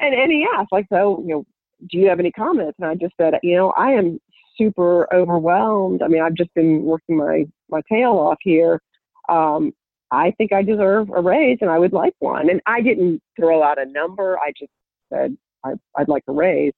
and 0.00 0.14
and 0.14 0.30
he 0.30 0.46
asked 0.56 0.72
like, 0.72 0.86
so 0.92 1.20
you 1.22 1.28
know, 1.28 1.44
do 1.90 1.98
you 1.98 2.08
have 2.08 2.20
any 2.20 2.30
comments? 2.30 2.76
And 2.78 2.88
I 2.88 2.94
just 2.94 3.14
said, 3.20 3.34
you 3.42 3.56
know, 3.56 3.70
I 3.76 3.92
am 3.92 4.18
super 4.56 5.12
overwhelmed. 5.14 6.02
I 6.02 6.08
mean, 6.08 6.22
I've 6.22 6.34
just 6.34 6.52
been 6.54 6.82
working 6.84 7.16
my 7.16 7.46
my 7.68 7.80
tail 7.90 8.12
off 8.12 8.38
here. 8.40 8.80
Um, 9.28 9.72
I 10.10 10.32
think 10.32 10.52
I 10.52 10.62
deserve 10.62 11.10
a 11.10 11.20
raise, 11.20 11.58
and 11.60 11.70
I 11.70 11.78
would 11.78 11.92
like 11.92 12.14
one. 12.18 12.50
And 12.50 12.60
I 12.66 12.80
didn't 12.80 13.22
throw 13.38 13.62
out 13.62 13.80
a 13.80 13.86
number. 13.86 14.38
I 14.38 14.52
just 14.58 14.72
said 15.12 15.36
I, 15.64 15.72
I'd 15.96 16.08
like 16.08 16.24
a 16.28 16.32
raise. 16.32 16.72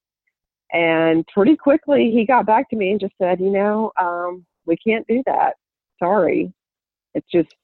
And 0.72 1.26
pretty 1.28 1.56
quickly, 1.56 2.10
he 2.10 2.24
got 2.24 2.46
back 2.46 2.68
to 2.70 2.76
me 2.76 2.90
and 2.92 3.00
just 3.00 3.14
said, 3.20 3.40
you 3.40 3.50
know, 3.50 3.92
um, 4.00 4.46
we 4.66 4.76
can't 4.76 5.06
do 5.06 5.22
that. 5.26 5.54
Sorry, 5.98 6.52
it's 7.14 7.26
just 7.30 7.54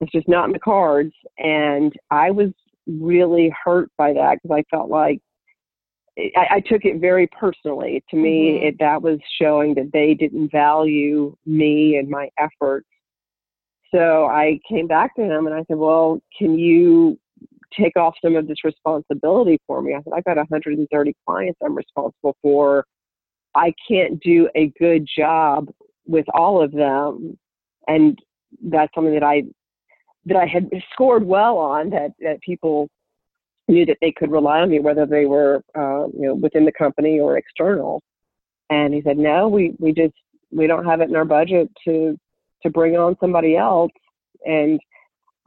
it's 0.00 0.12
just 0.12 0.28
not 0.28 0.46
in 0.46 0.52
the 0.52 0.58
cards. 0.58 1.12
And 1.38 1.92
I 2.10 2.30
was 2.30 2.50
really 2.86 3.52
hurt 3.64 3.90
by 3.96 4.12
that 4.12 4.38
because 4.42 4.56
I 4.56 4.62
felt 4.74 4.90
like 4.90 5.20
I, 6.18 6.46
I 6.56 6.60
took 6.60 6.84
it 6.84 7.00
very 7.00 7.26
personally. 7.28 8.02
To 8.10 8.16
me, 8.16 8.60
Mhm. 8.60 8.68
it, 8.68 8.76
that 8.78 9.02
was 9.02 9.18
showing 9.40 9.74
that 9.74 9.90
they 9.92 10.14
didn't 10.14 10.52
value 10.52 11.36
me 11.46 11.96
and 11.96 12.08
my 12.08 12.28
efforts. 12.38 12.86
So 13.94 14.26
I 14.26 14.58
came 14.68 14.88
back 14.88 15.14
to 15.16 15.22
him 15.22 15.46
and 15.46 15.54
I 15.54 15.62
said, 15.68 15.76
"Well, 15.76 16.20
can 16.36 16.58
you 16.58 17.18
take 17.78 17.96
off 17.96 18.14
some 18.22 18.34
of 18.34 18.48
this 18.48 18.64
responsibility 18.64 19.60
for 19.66 19.82
me?" 19.82 19.94
I 19.94 20.02
said, 20.02 20.12
"I've 20.14 20.24
got 20.24 20.36
130 20.36 21.14
clients 21.26 21.58
I'm 21.64 21.76
responsible 21.76 22.36
for. 22.42 22.86
I 23.54 23.72
can't 23.88 24.18
do 24.20 24.48
a 24.56 24.72
good 24.80 25.06
job 25.06 25.70
with 26.06 26.26
all 26.34 26.60
of 26.60 26.72
them, 26.72 27.38
and 27.86 28.18
that's 28.64 28.92
something 28.94 29.14
that 29.14 29.22
I 29.22 29.44
that 30.26 30.36
I 30.36 30.46
had 30.46 30.70
scored 30.92 31.24
well 31.24 31.58
on. 31.58 31.90
That 31.90 32.12
that 32.20 32.40
people 32.40 32.88
knew 33.68 33.86
that 33.86 33.98
they 34.00 34.12
could 34.12 34.32
rely 34.32 34.60
on 34.60 34.70
me, 34.70 34.80
whether 34.80 35.06
they 35.06 35.26
were 35.26 35.62
uh, 35.76 36.06
you 36.08 36.26
know 36.26 36.34
within 36.34 36.64
the 36.64 36.72
company 36.72 37.20
or 37.20 37.38
external." 37.38 38.02
And 38.70 38.92
he 38.92 39.02
said, 39.02 39.18
"No, 39.18 39.48
we 39.48 39.74
we 39.78 39.92
just 39.92 40.14
we 40.50 40.66
don't 40.66 40.84
have 40.84 41.00
it 41.00 41.10
in 41.10 41.16
our 41.16 41.24
budget 41.24 41.70
to 41.86 42.18
to 42.64 42.70
bring 42.70 42.96
on 42.96 43.16
somebody 43.20 43.56
else." 43.56 43.92
And 44.44 44.80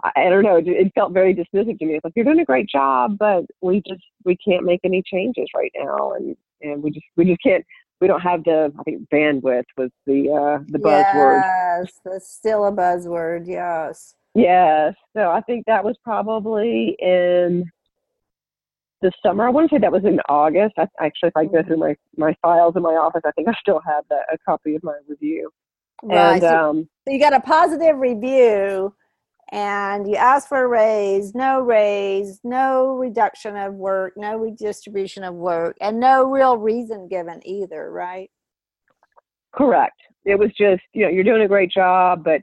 I, 0.03 0.29
don't 0.29 0.43
know, 0.43 0.57
it, 0.57 0.67
it 0.67 0.91
felt 0.93 1.13
very 1.13 1.33
dismissive 1.33 1.79
to 1.79 1.86
me. 1.86 1.95
It's 1.95 2.03
like 2.03 2.13
you're 2.15 2.25
doing 2.25 2.39
a 2.39 2.45
great 2.45 2.69
job, 2.69 3.17
but 3.17 3.45
we 3.62 3.81
just 3.88 4.03
we 4.24 4.38
can't 4.38 4.63
make 4.63 4.81
any 4.83 5.03
changes 5.05 5.47
right 5.55 5.71
now, 5.75 6.13
and 6.13 6.36
and 6.62 6.81
we 6.81 6.91
just 6.91 7.05
we 7.15 7.25
just 7.25 7.41
can't. 7.43 7.65
We 8.00 8.07
don't 8.07 8.21
have 8.21 8.43
the 8.43 8.71
I 8.79 8.83
think 8.83 9.09
bandwidth 9.09 9.63
was 9.75 9.89
the 10.05 10.29
uh, 10.29 10.63
the 10.67 10.77
buzzword. 10.77 11.41
Yes, 11.43 12.00
that's 12.05 12.31
still 12.31 12.65
a 12.65 12.71
buzzword. 12.71 13.47
Yes. 13.47 14.13
Yes. 14.36 14.93
So 15.15 15.31
I 15.31 15.41
think 15.41 15.65
that 15.65 15.83
was 15.83 15.95
probably 16.03 16.95
in 17.00 17.65
the 19.01 19.12
summer. 19.25 19.47
I 19.47 19.50
want 19.50 19.67
to 19.69 19.75
say 19.75 19.79
that 19.79 19.91
was 19.91 20.05
in 20.05 20.19
August. 20.29 20.75
I, 20.77 20.88
actually, 21.00 21.29
if 21.29 21.38
I 21.38 21.45
go 21.45 21.63
through 21.63 21.77
my, 21.77 21.95
my 22.17 22.36
files 22.43 22.75
in 22.75 22.83
my 22.83 22.93
office, 22.93 23.21
I 23.25 23.31
think 23.31 23.47
I 23.47 23.53
still 23.59 23.81
have 23.86 24.03
that, 24.12 24.25
a 24.31 24.38
copy 24.45 24.75
of 24.75 24.83
my 24.83 24.93
review. 25.07 25.50
Right. 26.03 26.33
And 26.33 26.41
so, 26.41 26.69
um, 26.69 26.89
so 27.05 27.13
you 27.13 27.19
got 27.19 27.33
a 27.33 27.39
positive 27.39 27.97
review 27.97 28.93
and 29.51 30.07
you 30.07 30.15
asked 30.15 30.49
for 30.49 30.63
a 30.63 30.67
raise, 30.67 31.33
no 31.33 31.61
raise, 31.61 32.39
no 32.43 32.95
reduction 32.95 33.55
of 33.55 33.73
work, 33.75 34.13
no 34.17 34.37
redistribution 34.37 35.23
of 35.23 35.35
work, 35.35 35.77
and 35.79 35.99
no 35.99 36.29
real 36.29 36.57
reason 36.57 37.07
given 37.07 37.39
either, 37.47 37.89
right? 37.89 38.29
correct. 39.57 39.99
It 40.25 40.37
was 40.37 40.49
just, 40.57 40.83
you 40.93 41.03
know, 41.03 41.09
you're 41.09 41.23
doing 41.23 41.41
a 41.41 41.47
great 41.47 41.71
job, 41.71 42.23
but 42.23 42.41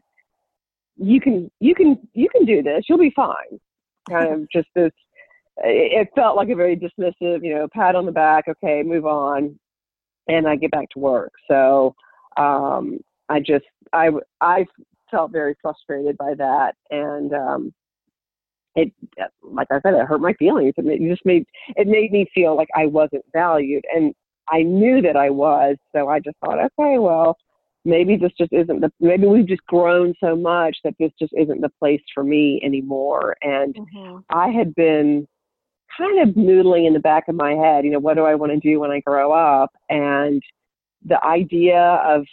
you 0.96 1.20
can, 1.20 1.50
you 1.60 1.74
can, 1.74 1.98
you 2.12 2.28
can 2.28 2.44
do 2.44 2.62
this. 2.62 2.84
You'll 2.88 2.98
be 2.98 3.12
fine. 3.14 3.60
Kind 4.08 4.32
of 4.32 4.50
just 4.50 4.68
this. 4.74 4.92
It 5.58 6.08
it 6.08 6.08
felt 6.14 6.36
like 6.36 6.48
a 6.50 6.54
very 6.54 6.76
dismissive, 6.76 7.44
you 7.44 7.54
know, 7.54 7.68
pat 7.72 7.94
on 7.94 8.04
the 8.04 8.12
back. 8.12 8.46
Okay, 8.48 8.82
move 8.82 9.06
on, 9.06 9.58
and 10.28 10.46
I 10.46 10.56
get 10.56 10.72
back 10.72 10.90
to 10.90 10.98
work. 10.98 11.32
So 11.48 11.94
um, 12.36 12.98
I 13.28 13.40
just, 13.40 13.64
I, 13.92 14.10
I 14.40 14.66
felt 15.10 15.32
very 15.32 15.54
frustrated 15.62 16.16
by 16.18 16.34
that, 16.34 16.74
and 16.90 17.32
um, 17.32 17.74
it, 18.74 18.92
like 19.42 19.68
I 19.70 19.80
said, 19.80 19.94
it 19.94 20.06
hurt 20.06 20.20
my 20.20 20.34
feelings. 20.34 20.74
It, 20.76 20.84
made, 20.84 21.00
it 21.00 21.08
just 21.08 21.24
made 21.24 21.46
it 21.76 21.86
made 21.86 22.12
me 22.12 22.26
feel 22.34 22.56
like 22.56 22.68
I 22.74 22.86
wasn't 22.86 23.24
valued, 23.32 23.84
and 23.94 24.14
I 24.48 24.62
knew 24.62 25.00
that 25.02 25.16
I 25.16 25.30
was. 25.30 25.76
So 25.94 26.08
I 26.08 26.20
just 26.20 26.36
thought, 26.44 26.58
okay, 26.58 26.98
well, 26.98 27.36
maybe 27.84 28.16
this 28.16 28.32
just 28.38 28.52
isn't 28.52 28.80
the. 28.80 28.90
Maybe 29.00 29.26
we've 29.26 29.46
just 29.46 29.64
grown 29.66 30.14
so 30.20 30.36
much 30.36 30.76
that 30.84 30.94
this 30.98 31.12
just 31.18 31.32
isn't 31.36 31.60
the 31.60 31.72
place 31.78 32.02
for 32.12 32.24
me 32.24 32.60
anymore. 32.64 33.36
And 33.42 33.76
I 34.30 34.48
had 34.48 34.74
been 34.74 35.26
kind 35.96 36.28
of 36.28 36.34
noodling 36.34 36.86
in 36.86 36.92
the 36.92 36.98
back 36.98 37.28
of 37.28 37.34
my 37.34 37.52
head, 37.52 37.84
you 37.84 37.90
know, 37.90 37.98
what 37.98 38.16
do 38.16 38.24
I 38.24 38.34
want 38.34 38.52
to 38.52 38.58
do 38.58 38.80
when 38.80 38.90
I 38.90 39.00
grow 39.00 39.32
up? 39.32 39.70
And 39.88 40.42
the 41.04 41.24
idea 41.24 41.78
of 42.04 42.24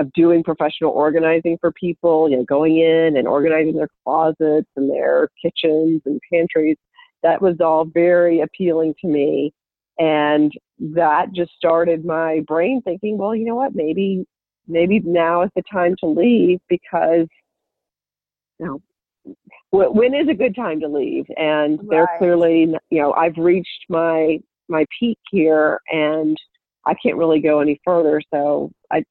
of 0.00 0.10
doing 0.14 0.42
professional 0.42 0.92
organizing 0.92 1.58
for 1.60 1.70
people, 1.72 2.28
you 2.28 2.36
know, 2.36 2.44
going 2.44 2.78
in 2.78 3.16
and 3.18 3.28
organizing 3.28 3.74
their 3.76 3.88
closets 4.04 4.68
and 4.76 4.90
their 4.90 5.28
kitchens 5.40 6.00
and 6.06 6.18
pantries, 6.32 6.76
that 7.22 7.42
was 7.42 7.56
all 7.60 7.84
very 7.84 8.40
appealing 8.40 8.94
to 9.02 9.06
me. 9.06 9.52
And 9.98 10.50
that 10.78 11.26
just 11.34 11.52
started 11.52 12.06
my 12.06 12.40
brain 12.46 12.80
thinking, 12.82 13.18
well, 13.18 13.36
you 13.36 13.44
know 13.44 13.54
what, 13.54 13.74
maybe 13.74 14.24
maybe 14.66 15.00
now 15.00 15.42
is 15.42 15.50
the 15.56 15.62
time 15.70 15.96
to 15.98 16.06
leave 16.06 16.60
because 16.68 17.26
you 18.58 18.66
know 18.66 18.80
when 19.72 20.14
is 20.14 20.28
a 20.28 20.34
good 20.34 20.54
time 20.54 20.80
to 20.80 20.88
leave? 20.88 21.26
And 21.36 21.78
they're 21.90 22.08
clearly 22.18 22.74
you 22.90 23.02
know 23.02 23.12
i've 23.12 23.36
reached 23.36 23.84
my 23.88 24.38
my 24.68 24.86
peak 24.98 25.18
here 25.30 25.80
and 25.90 26.36
i 26.86 26.94
can't 27.02 27.16
really 27.16 27.40
go 27.40 27.60
any 27.60 27.78
further. 27.84 28.22
So 28.32 28.70
i 28.90 29.04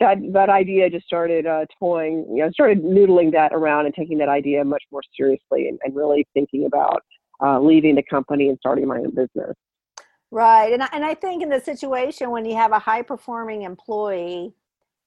that 0.00 0.18
that 0.32 0.48
idea 0.48 0.90
just 0.90 1.06
started 1.06 1.46
uh, 1.46 1.64
toying 1.78 2.26
you 2.30 2.42
know 2.42 2.50
started 2.50 2.82
noodling 2.82 3.32
that 3.32 3.52
around 3.52 3.86
and 3.86 3.94
taking 3.94 4.18
that 4.18 4.28
idea 4.28 4.64
much 4.64 4.82
more 4.90 5.02
seriously 5.16 5.68
and, 5.68 5.78
and 5.84 5.94
really 5.94 6.26
thinking 6.34 6.66
about 6.66 7.02
uh, 7.42 7.58
leaving 7.60 7.94
the 7.94 8.02
company 8.02 8.48
and 8.48 8.58
starting 8.58 8.86
my 8.86 8.98
own 8.98 9.14
business 9.14 9.56
Right. 10.30 10.72
And 10.72 10.82
I, 10.82 10.88
and 10.92 11.04
I 11.04 11.14
think 11.14 11.42
in 11.42 11.48
the 11.48 11.60
situation 11.60 12.30
when 12.30 12.44
you 12.44 12.54
have 12.56 12.72
a 12.72 12.78
high 12.78 13.02
performing 13.02 13.62
employee 13.62 14.54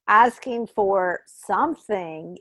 asking 0.08 0.68
for 0.68 1.22
something, 1.26 2.38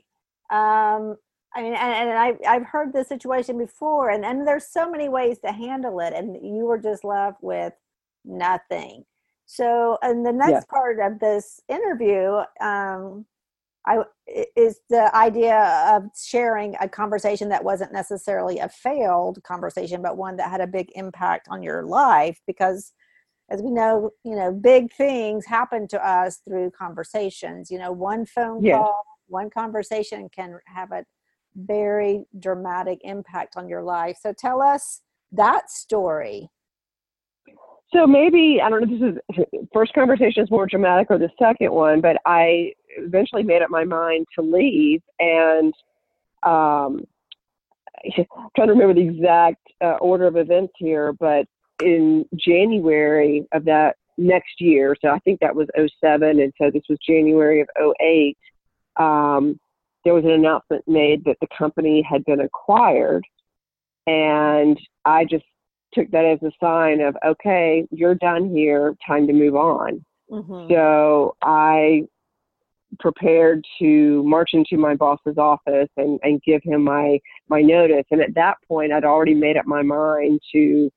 um, 0.51 1.15
I 1.55 1.61
mean, 1.61 1.75
and, 1.75 2.09
and 2.09 2.17
I, 2.17 2.35
I've 2.47 2.65
heard 2.65 2.91
this 2.91 3.07
situation 3.07 3.57
before, 3.57 4.09
and, 4.09 4.25
and 4.25 4.45
there's 4.45 4.67
so 4.67 4.89
many 4.89 5.07
ways 5.07 5.37
to 5.45 5.51
handle 5.51 5.99
it, 5.99 6.13
and 6.13 6.35
you 6.35 6.65
were 6.65 6.79
just 6.79 7.05
left 7.05 7.41
with 7.41 7.73
nothing. 8.25 9.05
So, 9.45 9.97
in 10.03 10.23
the 10.23 10.31
next 10.33 10.65
Yes. 10.65 10.67
part 10.67 10.99
of 10.99 11.19
this 11.19 11.59
interview, 11.69 12.41
um, 12.61 13.25
I 13.85 13.99
i- 14.29 14.47
is 14.55 14.81
the 14.89 15.15
idea 15.15 15.57
of 15.95 16.05
sharing 16.15 16.75
a 16.79 16.89
conversation 16.89 17.49
that 17.49 17.63
wasn't 17.63 17.93
necessarily 17.93 18.59
a 18.59 18.69
failed 18.69 19.43
conversation, 19.43 20.01
but 20.01 20.17
one 20.17 20.37
that 20.37 20.49
had 20.51 20.61
a 20.61 20.67
big 20.67 20.91
impact 20.95 21.47
on 21.49 21.63
your 21.63 21.83
life. 21.83 22.39
Because, 22.47 22.93
as 23.49 23.61
we 23.61 23.71
know, 23.71 24.11
you 24.23 24.35
know, 24.35 24.51
big 24.53 24.93
things 24.93 25.45
happen 25.45 25.87
to 25.89 26.05
us 26.07 26.37
through 26.39 26.71
conversations. 26.71 27.71
You 27.71 27.79
know, 27.79 27.91
one 27.91 28.25
phone 28.25 28.61
Yes. 28.61 28.63
call, 28.63 29.03
one 29.27 29.49
conversation 29.49 30.29
can 30.29 30.59
have 30.67 30.91
a 30.91 31.05
very 31.55 32.25
dramatic 32.39 32.99
impact 33.03 33.57
on 33.57 33.67
your 33.69 33.83
life. 33.83 34.17
So, 34.21 34.33
tell 34.33 34.61
us 34.61 35.01
that 35.31 35.69
story. 35.71 36.49
So 37.93 38.07
maybe 38.07 38.59
I 38.63 38.69
don't 38.69 38.81
know 38.81 38.97
this 38.97 39.15
is 39.37 39.45
first 39.73 39.93
conversation 39.93 40.43
is 40.43 40.51
more 40.51 40.65
dramatic 40.65 41.07
or 41.09 41.19
the 41.19 41.29
second 41.39 41.71
one, 41.71 42.01
but 42.01 42.17
I 42.25 42.73
eventually 42.97 43.43
made 43.43 43.61
up 43.61 43.69
my 43.69 43.83
mind 43.83 44.25
to 44.35 44.41
leave 44.43 45.01
and 45.19 45.73
um 46.43 47.05
I'm 48.05 48.25
trying 48.55 48.67
to 48.67 48.73
remember 48.73 48.95
the 48.95 49.07
exact 49.07 49.61
uh, 49.81 49.97
order 50.01 50.27
of 50.27 50.35
events 50.35 50.73
here, 50.77 51.13
but 51.13 51.45
in 51.81 52.25
January 52.35 53.45
of 53.53 53.65
that 53.65 53.95
next 54.17 54.59
year, 54.59 54.95
so 55.01 55.09
I 55.09 55.19
think 55.19 55.39
that 55.39 55.55
was 55.55 55.67
07 55.75 56.39
and 56.39 56.53
so 56.61 56.69
this 56.71 56.83
was 56.89 56.97
January 57.07 57.61
of 57.61 57.69
08, 58.01 58.37
um, 58.97 59.59
there 60.03 60.13
was 60.13 60.25
an 60.25 60.31
announcement 60.31 60.83
made 60.87 61.23
that 61.25 61.37
the 61.39 61.47
company 61.57 62.01
had 62.01 62.25
been 62.25 62.41
acquired 62.41 63.23
and 64.05 64.77
I 65.05 65.23
just 65.25 65.45
took 65.93 66.09
that 66.11 66.25
as 66.25 66.41
a 66.43 66.51
sign 66.59 67.01
of, 67.01 67.15
okay, 67.25 67.85
you're 67.91 68.15
done 68.15 68.49
here, 68.49 68.95
time 69.05 69.27
to 69.27 69.33
move 69.33 69.55
on. 69.55 70.03
Mhm. 70.31 70.69
So 70.69 71.35
I 71.41 72.07
prepared 72.99 73.65
to 73.79 74.23
march 74.23 74.51
into 74.53 74.77
my 74.77 74.95
boss's 74.95 75.37
office 75.37 75.89
and, 75.97 76.19
and 76.23 76.41
give 76.43 76.61
him 76.63 76.83
my 76.83 77.19
my 77.49 77.61
notice. 77.61 78.05
And 78.11 78.21
at 78.21 78.35
that 78.35 78.57
point, 78.67 78.91
I'd 78.91 79.05
already 79.05 79.33
made 79.33 79.57
up 79.57 79.65
my 79.65 79.81
mind 79.81 80.39
to 80.53 80.89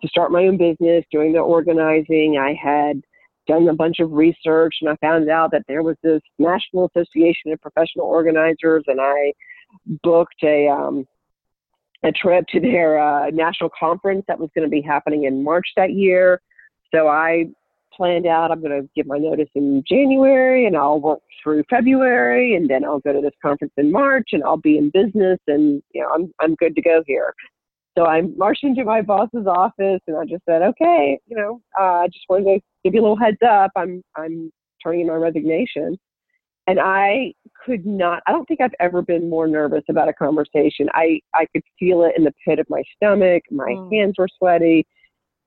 to 0.00 0.08
start 0.08 0.30
my 0.30 0.46
own 0.46 0.56
business, 0.56 1.04
doing 1.10 1.32
the 1.32 1.40
organizing. 1.40 2.38
I 2.38 2.54
had 2.54 3.02
done 3.48 3.66
a 3.68 3.74
bunch 3.74 3.98
of 3.98 4.12
research, 4.12 4.76
and 4.80 4.90
I 4.90 4.96
found 4.96 5.28
out 5.28 5.50
that 5.50 5.64
there 5.66 5.82
was 5.82 5.96
this 6.02 6.20
National 6.38 6.88
Association 6.94 7.52
of 7.52 7.60
Professional 7.60 8.06
Organizers, 8.06 8.84
and 8.86 9.00
I 9.00 9.32
booked 10.02 10.42
a 10.44 10.68
um, 10.68 11.06
a 12.04 12.12
trip 12.12 12.46
to 12.48 12.60
their 12.60 12.98
uh, 12.98 13.30
national 13.30 13.70
conference 13.78 14.24
that 14.28 14.38
was 14.38 14.50
going 14.54 14.66
to 14.66 14.70
be 14.70 14.80
happening 14.80 15.24
in 15.24 15.42
March 15.42 15.66
that 15.76 15.92
year. 15.92 16.40
So 16.94 17.08
I 17.08 17.46
planned 17.98 18.26
out 18.26 18.52
I'm 18.52 18.60
going 18.60 18.80
to 18.80 18.88
give 18.94 19.06
my 19.06 19.18
notice 19.18 19.48
in 19.54 19.82
January 19.86 20.66
and 20.66 20.76
I'll 20.76 21.00
work 21.00 21.20
through 21.42 21.64
February 21.68 22.54
and 22.54 22.70
then 22.70 22.84
I'll 22.84 23.00
go 23.00 23.12
to 23.12 23.20
this 23.20 23.32
conference 23.42 23.72
in 23.76 23.90
March 23.90 24.28
and 24.32 24.44
I'll 24.44 24.56
be 24.56 24.78
in 24.78 24.90
business 24.90 25.38
and 25.48 25.82
you 25.92 26.02
know 26.02 26.10
I'm 26.14 26.32
I'm 26.40 26.54
good 26.54 26.76
to 26.76 26.82
go 26.82 27.02
here. 27.06 27.34
So 27.96 28.04
I 28.04 28.22
marched 28.36 28.62
into 28.62 28.84
my 28.84 29.02
boss's 29.02 29.46
office 29.48 30.00
and 30.06 30.16
I 30.16 30.24
just 30.24 30.44
said, 30.48 30.62
okay, 30.62 31.18
you 31.26 31.36
know, 31.36 31.60
uh, 31.78 32.04
I 32.04 32.06
just 32.06 32.24
wanted 32.28 32.44
to 32.44 32.60
give 32.84 32.94
you 32.94 33.00
a 33.00 33.02
little 33.02 33.18
heads 33.18 33.38
up. 33.44 33.72
I'm 33.74 34.02
I'm 34.16 34.52
turning 34.82 35.00
in 35.00 35.06
my 35.08 35.14
resignation. 35.14 35.98
And 36.68 36.78
I 36.78 37.32
could 37.68 37.84
not, 37.86 38.22
I 38.26 38.32
don't 38.32 38.46
think 38.46 38.60
I've 38.60 38.74
ever 38.80 39.02
been 39.02 39.28
more 39.28 39.46
nervous 39.46 39.84
about 39.90 40.08
a 40.08 40.12
conversation. 40.14 40.88
I, 40.94 41.20
I 41.34 41.46
could 41.52 41.62
feel 41.78 42.02
it 42.04 42.14
in 42.16 42.24
the 42.24 42.32
pit 42.46 42.58
of 42.58 42.66
my 42.70 42.82
stomach. 42.96 43.42
My 43.50 43.72
Mm. 43.72 43.92
hands 43.92 44.14
were 44.16 44.28
sweaty. 44.38 44.86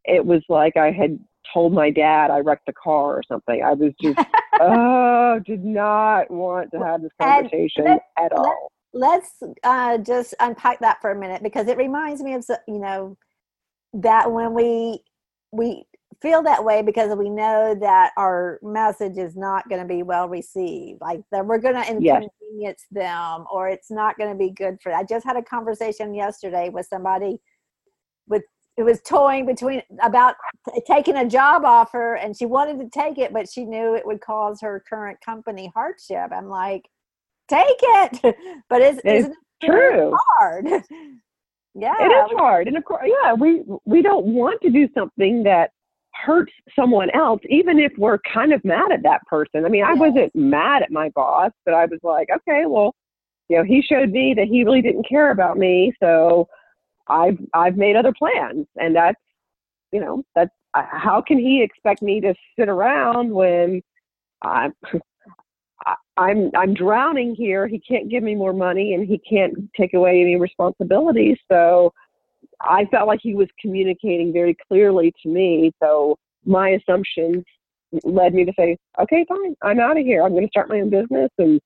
It 0.06 0.24
was 0.26 0.42
like 0.48 0.78
I 0.78 0.92
had 0.92 1.20
told 1.52 1.74
my 1.74 1.90
dad 1.90 2.30
I 2.30 2.40
wrecked 2.40 2.68
the 2.68 2.74
car 2.74 3.16
or 3.18 3.24
something. 3.28 3.64
I 3.64 3.74
was 3.74 3.92
just, 4.00 4.20
oh, 4.62 5.40
did 5.46 5.66
not 5.66 6.30
want 6.30 6.72
to 6.72 6.80
have 6.86 7.02
this 7.02 7.12
conversation 7.20 7.86
let- 7.86 8.04
at 8.18 8.32
all. 8.34 8.72
let's 8.94 9.32
uh, 9.64 9.98
just 9.98 10.36
unpack 10.40 10.80
that 10.82 11.02
for 11.02 11.12
a 11.12 11.20
minute 11.20 11.42
because 11.42 11.68
it 11.68 11.78
reminds 11.78 12.22
me 12.22 12.34
of 12.36 12.46
you 12.68 12.78
know 12.80 13.18
that 13.94 14.32
when 14.32 14.54
we 14.54 15.04
we 15.52 15.86
feel 16.22 16.44
that 16.44 16.64
way 16.64 16.82
because 16.82 17.16
we 17.16 17.30
know 17.30 17.76
that 17.80 18.12
our 18.18 18.60
message 18.62 19.18
is 19.18 19.36
not 19.36 19.68
going 19.70 19.82
to 19.82 19.88
be 19.88 20.04
well 20.04 20.30
received 20.30 21.02
like 21.02 21.22
that 21.32 21.46
we're 21.46 21.58
going 21.58 21.76
to 21.76 21.82
Yes. 22.00 22.24
inconvenience 22.24 22.86
them 22.92 23.46
or 23.52 23.70
it's 23.70 23.90
not 23.90 24.18
going 24.18 24.30
to 24.32 24.38
be 24.38 24.52
good 24.52 24.80
for 24.82 24.94
i 24.94 25.04
just 25.04 25.26
had 25.26 25.36
a 25.38 25.42
conversation 25.42 26.14
yesterday 26.14 26.70
with 26.70 26.86
somebody 26.88 27.40
with 28.28 28.44
it 28.78 28.84
was 28.84 29.02
toying 29.02 29.46
between 29.46 29.82
about 30.02 30.36
t- 30.74 30.82
taking 30.88 31.18
a 31.18 31.28
job 31.28 31.66
offer 31.66 32.16
and 32.16 32.38
she 32.38 32.46
wanted 32.46 32.80
to 32.80 32.90
take 32.90 33.18
it 33.18 33.34
but 33.34 33.50
she 33.50 33.66
knew 33.66 33.96
it 33.96 34.06
would 34.06 34.22
cause 34.22 34.62
her 34.62 34.84
current 34.88 35.18
company 35.26 35.72
hardship 35.74 36.30
i'm 36.32 36.48
like 36.50 36.88
take 37.50 37.66
it 37.68 38.36
but 38.70 38.82
it's, 38.82 39.02
It's 39.04 39.26
isn't 39.26 39.36
it 39.62 39.70
True. 39.70 40.18
hard 40.40 40.66
yeah 41.76 41.94
It 42.00 42.12
is 42.34 42.38
hard. 42.38 42.68
And 42.68 42.78
of 42.78 42.84
course, 42.86 43.06
yeah, 43.06 43.34
we, 43.34 43.64
we 43.86 44.02
don't 44.02 44.26
want 44.28 44.62
to 44.62 44.70
do 44.70 44.88
something 44.94 45.44
that 45.44 45.72
hurts 46.26 46.54
someone 46.76 47.10
else, 47.12 47.42
even 47.50 47.80
if 47.80 47.92
we're 47.98 48.20
kind 48.20 48.54
of 48.54 48.64
mad 48.64 48.92
at 48.92 49.04
that 49.04 49.22
person. 49.28 49.66
I 49.66 49.70
mean, 49.70 49.84
I 49.84 49.94
wasn't 49.94 50.36
mad 50.36 50.84
at 50.84 50.92
my 50.92 51.10
boss, 51.10 51.52
but 51.66 51.74
I 51.74 51.86
was 51.86 52.00
like, 52.04 52.30
okay, 52.34 52.64
well, 52.68 52.96
you 53.50 53.58
know, 53.58 53.64
he 53.64 53.82
showed 53.82 54.12
me 54.12 54.34
that 54.36 54.48
he 54.48 54.64
really 54.64 54.82
didn't 54.82 55.08
care 55.08 55.32
about 55.32 55.58
me. 55.58 55.94
So 56.02 56.48
I've, 57.08 57.38
I've 57.54 57.78
made 57.78 57.96
other 57.96 58.14
plans 58.18 58.68
and 58.78 58.96
that's, 58.96 59.20
you 59.92 60.00
know, 60.00 60.24
that's, 60.36 60.52
uh, 60.74 60.84
how 60.90 61.22
can 61.22 61.38
he 61.38 61.62
expect 61.62 62.02
me 62.02 62.22
to 62.22 62.34
sit 62.58 62.70
around 62.70 63.32
when 63.32 63.82
I'm, 64.42 64.74
I'm, 66.16 66.52
I'm 66.56 66.74
drowning 66.74 67.36
here. 67.36 67.68
He 67.68 67.80
can't 67.80 68.10
give 68.10 68.24
me 68.24 68.36
more 68.36 68.54
money 68.54 68.94
and 68.94 69.06
he 69.06 69.18
can't 69.18 69.54
take 69.76 69.94
away 69.94 70.22
any 70.22 70.38
responsibilities. 70.38 71.38
So 71.52 71.94
I 72.64 72.86
felt 72.92 73.08
like 73.08 73.20
he 73.22 73.36
was 73.36 73.48
communicating 73.60 74.34
very 74.34 74.56
clearly 74.68 75.14
to 75.24 75.30
me. 75.30 75.72
So 75.82 76.18
my 76.46 76.70
assumptions 76.70 77.44
led 78.04 78.34
me 78.34 78.46
to 78.46 78.54
say, 78.58 78.78
okay, 79.00 79.26
fine, 79.28 79.56
I'm 79.64 79.80
out 79.80 79.98
of 79.98 80.06
here. 80.06 80.24
I'm 80.24 80.32
going 80.32 80.46
to 80.46 80.50
start 80.50 80.70
my 80.70 80.80
own 80.82 80.90
business 80.90 81.30
and 81.38 81.60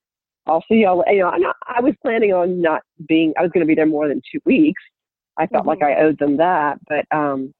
I'll 0.46 0.64
see 0.68 0.82
y'all. 0.82 1.04
You 1.08 1.20
know, 1.20 1.30
not, 1.36 1.56
I 1.66 1.80
was 1.80 1.94
planning 2.02 2.32
on 2.32 2.60
not 2.60 2.82
being, 3.08 3.32
I 3.38 3.42
was 3.42 3.50
going 3.52 3.64
to 3.64 3.68
be 3.68 3.74
there 3.74 3.86
more 3.86 4.08
than 4.08 4.20
two 4.32 4.40
weeks. 4.44 4.82
I 5.38 5.46
felt 5.46 5.66
like 5.66 5.82
I 5.82 5.96
owed 5.96 6.18
them 6.18 6.36
that, 6.38 6.78
but, 6.88 7.04
um, 7.16 7.52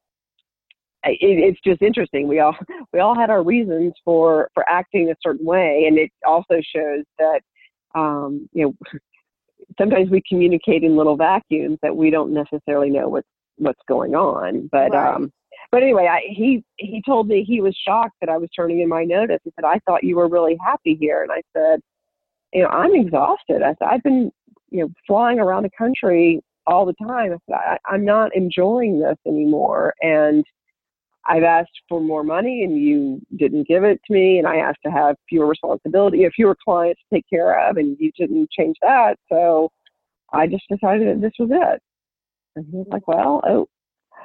I- 1.05 1.11
it, 1.21 1.39
it's 1.39 1.61
just 1.65 1.83
interesting. 1.83 2.27
We 2.29 2.41
all 2.41 2.57
we 2.93 3.01
all 3.01 3.15
had 3.15 3.31
our 3.31 3.43
reasons 3.43 3.95
for 4.05 4.51
for 4.55 4.69
acting 4.69 5.11
a 5.11 5.15
certain 5.23 5.47
way, 5.47 5.85
and 5.87 5.99
it 5.99 6.11
also 6.27 6.61
shows 6.75 7.05
that 7.19 7.41
um, 7.95 8.49
you 8.53 8.65
know 8.67 8.75
sometimes 9.79 10.11
we 10.11 10.23
communicate 10.29 10.83
in 10.85 10.97
little 10.97 11.17
vacuums 11.17 11.79
that 11.83 11.97
we 11.97 12.11
don't 12.11 12.33
necessarily 12.33 12.91
know 12.91 13.09
what's 13.09 13.29
what's 13.59 13.81
going 13.89 14.15
on. 14.15 14.69
But 14.71 14.93
Right. 14.93 15.15
um, 15.15 15.33
but 15.73 15.83
anyway, 15.83 16.07
I, 16.07 16.21
he 16.29 16.63
he 16.77 17.03
told 17.05 17.29
me 17.29 17.45
he 17.45 17.61
was 17.61 17.77
shocked 17.77 18.17
that 18.21 18.29
I 18.31 18.37
was 18.39 18.49
turning 18.55 18.81
in 18.81 18.89
my 18.89 19.05
notice. 19.05 19.41
He 19.45 19.53
said, 19.57 19.65
"I 19.65 19.79
thought 19.87 20.05
you 20.05 20.17
were 20.17 20.29
really 20.29 20.57
happy 20.65 20.97
here," 20.99 21.23
and 21.23 21.33
I 21.33 21.43
said, 21.57 21.81
"You 22.53 22.63
know, 22.63 22.69
I'm 22.69 22.95
exhausted. 22.95 23.63
I 23.63 23.75
said 23.79 23.89
I've 23.89 24.03
been 24.03 24.31
you 24.71 24.81
know 24.81 24.89
flying 25.07 25.41
around 25.41 25.65
the 25.65 25.71
country 25.77 26.41
all 26.67 26.87
the 26.87 26.95
time. 26.95 27.33
I 27.33 27.39
said 27.49 27.55
I, 27.55 27.79
I'm 27.87 28.05
not 28.05 28.35
enjoying 28.35 29.01
this 29.01 29.17
anymore, 29.27 29.95
and." 30.03 30.45
I've 31.29 31.43
asked 31.43 31.81
for 31.89 32.01
more 32.01 32.23
money 32.23 32.63
and 32.63 32.77
you 32.77 33.21
didn't 33.37 33.67
give 33.67 33.85
it 33.85 34.01
to 34.07 34.13
me, 34.13 34.39
and 34.39 34.47
I 34.47 34.57
asked 34.57 34.81
to 34.85 34.93
have 34.93 35.17
fewer 35.29 35.47
responsibility, 35.47 36.25
uh, 36.25 36.31
fewer 36.35 36.57
clients 36.65 37.01
to 37.01 37.17
take 37.17 37.25
care 37.29 37.69
of, 37.69 37.77
and 37.77 37.97
you 37.99 38.13
didn't 38.19 38.51
change 38.51 38.77
that. 38.83 39.17
So 39.31 39.71
I 40.33 40.47
just 40.47 40.65
decided 40.71 41.09
that 41.09 41.21
this 41.21 41.33
was 41.39 41.51
it. 41.53 41.83
And 42.55 42.67
he 42.71 42.77
was 42.77 42.87
like, 42.91 43.07
"Well, 43.09 43.43
oh," 43.47 43.67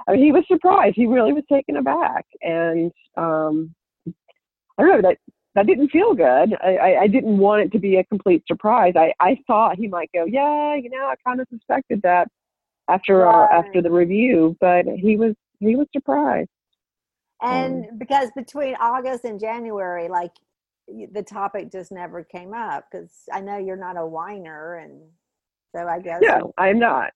I 0.07 0.13
mean, 0.13 0.23
he 0.23 0.31
was 0.31 0.43
surprised. 0.47 0.95
He 0.95 1.05
really 1.05 1.33
was 1.33 1.43
taken 1.51 1.77
aback, 1.77 2.25
and 2.41 2.91
um, 3.17 3.73
I 4.07 4.83
don't 4.83 5.01
know 5.01 5.09
that 5.09 5.17
that 5.55 5.67
didn't 5.67 5.89
feel 5.89 6.13
good. 6.13 6.55
I, 6.63 6.77
I, 6.77 7.01
I 7.01 7.07
didn't 7.07 7.37
want 7.37 7.61
it 7.61 7.71
to 7.73 7.79
be 7.79 7.97
a 7.97 8.03
complete 8.05 8.43
surprise. 8.47 8.93
I, 8.95 9.13
I 9.19 9.37
thought 9.47 9.77
he 9.77 9.87
might 9.87 10.09
go, 10.13 10.25
"Yeah, 10.25 10.75
you 10.75 10.89
know, 10.89 11.05
I 11.05 11.15
kind 11.25 11.41
of 11.41 11.47
suspected 11.49 12.01
that." 12.03 12.27
After 12.89 13.25
our, 13.25 13.49
after 13.53 13.81
the 13.81 13.91
review, 13.91 14.57
but 14.59 14.85
he 14.85 15.15
was 15.15 15.33
he 15.59 15.77
was 15.77 15.87
surprised. 15.93 16.49
And 17.41 17.85
um, 17.85 17.97
because 17.97 18.29
between 18.35 18.75
august 18.75 19.23
and 19.23 19.39
january 19.39 20.07
like 20.07 20.31
the 21.13 21.23
topic 21.23 21.71
just 21.71 21.91
never 21.91 22.23
came 22.23 22.53
up 22.53 22.85
because 22.91 23.11
i 23.31 23.39
know 23.39 23.57
you're 23.57 23.75
not 23.75 23.97
a 23.97 24.05
whiner 24.05 24.75
and 24.75 25.01
so 25.75 25.87
i 25.87 25.99
guess 25.99 26.19
No, 26.21 26.53
I'm 26.57 26.79
not. 26.79 27.11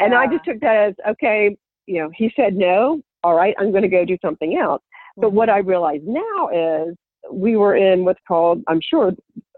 And 0.00 0.14
I 0.14 0.26
just 0.26 0.44
took 0.44 0.60
that 0.60 0.88
as 0.88 0.94
okay, 1.12 1.56
you 1.86 2.02
know, 2.02 2.10
he 2.14 2.32
said 2.36 2.54
no, 2.54 3.00
all 3.22 3.34
right, 3.34 3.54
I'm 3.58 3.70
going 3.70 3.82
to 3.82 3.88
go 3.88 4.04
do 4.04 4.18
something 4.22 4.58
else. 4.58 4.82
But 5.16 5.32
what 5.32 5.48
mm-hmm. 5.48 5.56
I 5.56 5.60
realize 5.60 6.00
now 6.04 6.48
is 6.48 6.94
we 7.32 7.56
were 7.56 7.76
in 7.76 8.04
what's 8.04 8.20
called, 8.26 8.62
I'm 8.68 8.80
sure, 8.82 9.12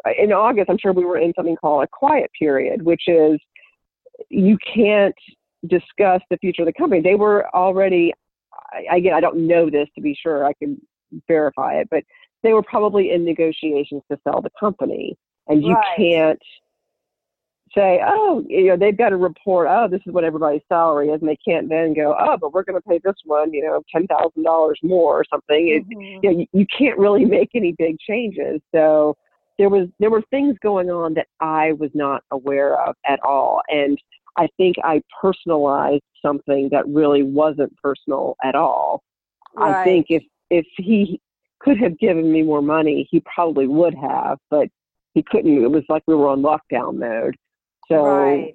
uh, 0.06 0.10
in 0.18 0.32
August, 0.32 0.70
I'm 0.70 0.78
sure 0.78 0.92
we 0.92 1.04
were 1.04 1.18
in 1.18 1.32
something 1.34 1.56
called 1.56 1.84
a 1.84 1.88
quiet 1.90 2.30
period, 2.38 2.82
which 2.82 3.02
is 3.06 3.38
you 4.28 4.56
can't 4.74 5.14
discuss 5.66 6.20
the 6.30 6.36
future 6.38 6.62
of 6.62 6.66
the 6.66 6.72
company. 6.74 7.00
They 7.00 7.16
were 7.16 7.48
already, 7.54 8.12
I, 8.72 8.96
again, 8.96 9.14
I 9.14 9.20
don't 9.20 9.46
know 9.46 9.70
this 9.70 9.88
to 9.94 10.00
be 10.00 10.14
sure, 10.14 10.44
I 10.44 10.52
can 10.54 10.80
verify 11.28 11.74
it, 11.74 11.88
but 11.90 12.04
they 12.42 12.52
were 12.52 12.62
probably 12.62 13.12
in 13.12 13.24
negotiations 13.24 14.02
to 14.10 14.18
sell 14.24 14.40
the 14.40 14.50
company. 14.58 15.16
And 15.48 15.62
you 15.62 15.74
Right. 15.74 15.96
can't 15.96 16.42
say, 17.74 18.00
oh, 18.04 18.44
you 18.48 18.68
know, 18.68 18.76
they've 18.76 18.96
got 18.96 19.10
to 19.10 19.16
report, 19.16 19.68
oh, 19.70 19.88
this 19.88 20.00
is 20.06 20.12
what 20.12 20.24
everybody's 20.24 20.62
salary 20.68 21.08
is, 21.08 21.20
and 21.20 21.28
they 21.28 21.38
can't 21.46 21.68
then 21.68 21.94
go, 21.94 22.16
oh, 22.18 22.36
but 22.36 22.52
we're 22.52 22.62
going 22.62 22.80
to 22.80 22.88
pay 22.88 23.00
this 23.02 23.16
one, 23.24 23.52
you 23.52 23.62
know, 23.62 23.82
ten 23.92 24.06
thousand 24.06 24.42
dollars 24.44 24.78
more 24.82 25.18
or 25.18 25.24
something. 25.30 25.68
It, 25.68 25.88
Mhm. 25.88 26.22
you 26.22 26.30
know, 26.32 26.38
you, 26.38 26.46
you 26.52 26.66
can't 26.66 26.98
really 26.98 27.24
make 27.24 27.50
any 27.54 27.72
big 27.72 27.98
changes. 27.98 28.60
So 28.74 29.16
there 29.58 29.68
was 29.68 29.88
there 29.98 30.10
were 30.10 30.22
things 30.30 30.56
going 30.62 30.90
on 30.90 31.14
that 31.14 31.26
I 31.40 31.72
was 31.72 31.90
not 31.94 32.22
aware 32.30 32.80
of 32.80 32.94
at 33.06 33.20
all, 33.24 33.62
and 33.68 33.98
I 34.36 34.48
think 34.56 34.76
I 34.84 35.02
personalized 35.20 36.02
something 36.20 36.68
that 36.72 36.86
really 36.88 37.22
wasn't 37.22 37.76
personal 37.78 38.36
at 38.44 38.54
all. 38.54 39.02
I 39.58 39.84
think 39.84 40.06
if 40.10 40.22
if 40.50 40.66
he 40.76 41.20
could 41.60 41.78
have 41.78 41.98
given 41.98 42.30
me 42.30 42.42
more 42.42 42.60
money, 42.60 43.08
he 43.10 43.22
probably 43.34 43.66
would 43.66 43.94
have, 43.94 44.38
but 44.50 44.68
he 45.14 45.22
couldn't. 45.22 45.64
It 45.64 45.70
was 45.70 45.84
like 45.88 46.02
we 46.06 46.14
were 46.14 46.28
on 46.28 46.42
lockdown 46.42 46.98
mode. 46.98 47.36
So 47.88 48.04
right 48.04 48.54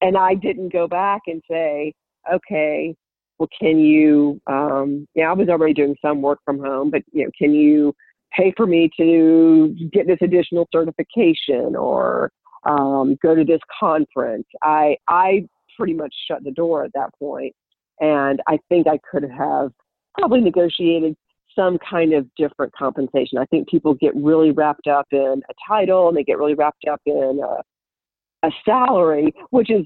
and 0.00 0.16
I 0.16 0.34
didn't 0.34 0.72
go 0.72 0.88
back 0.88 1.22
and 1.26 1.42
say, 1.50 1.92
okay, 2.32 2.94
well, 3.38 3.48
can 3.58 3.78
you? 3.78 4.40
Um, 4.46 5.06
yeah, 5.14 5.30
I 5.30 5.32
was 5.32 5.48
already 5.48 5.74
doing 5.74 5.96
some 6.02 6.22
work 6.22 6.40
from 6.44 6.58
home, 6.58 6.90
but 6.90 7.02
you 7.12 7.24
know, 7.24 7.30
can 7.38 7.54
you 7.54 7.94
pay 8.32 8.52
for 8.56 8.66
me 8.66 8.90
to 8.96 9.74
get 9.92 10.06
this 10.06 10.18
additional 10.22 10.68
certification 10.72 11.74
or 11.74 12.30
um, 12.64 13.16
go 13.22 13.34
to 13.34 13.44
this 13.44 13.60
conference? 13.78 14.46
I 14.62 14.96
I 15.08 15.46
pretty 15.76 15.94
much 15.94 16.14
shut 16.28 16.44
the 16.44 16.50
door 16.50 16.84
at 16.84 16.92
that. 16.94 17.10
And 18.00 18.40
I 18.48 18.58
think 18.68 18.86
I 18.86 18.98
could 19.10 19.24
have 19.30 19.72
probably 20.18 20.40
negotiated 20.40 21.16
some 21.56 21.78
kind 21.78 22.12
of 22.12 22.26
different 22.36 22.72
compensation. 22.74 23.38
I 23.38 23.44
think 23.46 23.68
people 23.68 23.94
get 23.94 24.14
really 24.14 24.50
wrapped 24.50 24.86
up 24.86 25.06
in 25.10 25.42
a 25.48 25.54
title 25.66 26.08
and 26.08 26.16
they 26.16 26.24
get 26.24 26.38
really 26.38 26.54
wrapped 26.54 26.84
up 26.90 27.00
in 27.06 27.40
a, 27.42 28.46
a 28.46 28.50
salary, 28.64 29.34
which 29.50 29.70
is 29.70 29.84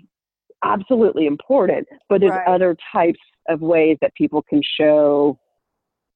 absolutely 0.62 1.26
important, 1.26 1.86
but 2.08 2.20
there's 2.20 2.30
Right. 2.32 2.48
other 2.48 2.76
types 2.92 3.18
of 3.48 3.60
ways 3.60 3.98
that 4.00 4.14
people 4.14 4.42
can 4.42 4.62
show 4.78 5.38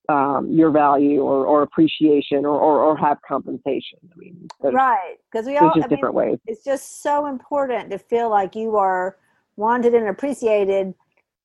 um, 0.08 0.50
your 0.50 0.70
value 0.70 1.20
or, 1.20 1.44
or 1.46 1.62
appreciation 1.62 2.44
or, 2.46 2.58
or, 2.58 2.82
or 2.82 2.96
have 2.96 3.18
compensation. 3.26 3.98
I 4.12 4.16
mean, 4.16 4.48
Right. 4.62 5.16
Because 5.30 5.46
we 5.46 5.56
all, 5.58 5.74
just 5.74 5.84
I 5.84 5.88
mean, 5.88 5.96
different 5.96 6.14
ways. 6.14 6.38
it's 6.46 6.64
just 6.64 7.02
so 7.02 7.26
important 7.26 7.90
to 7.90 7.98
feel 7.98 8.30
like 8.30 8.54
you 8.54 8.76
are 8.76 9.16
wanted 9.56 9.94
and 9.94 10.08
appreciated 10.08 10.94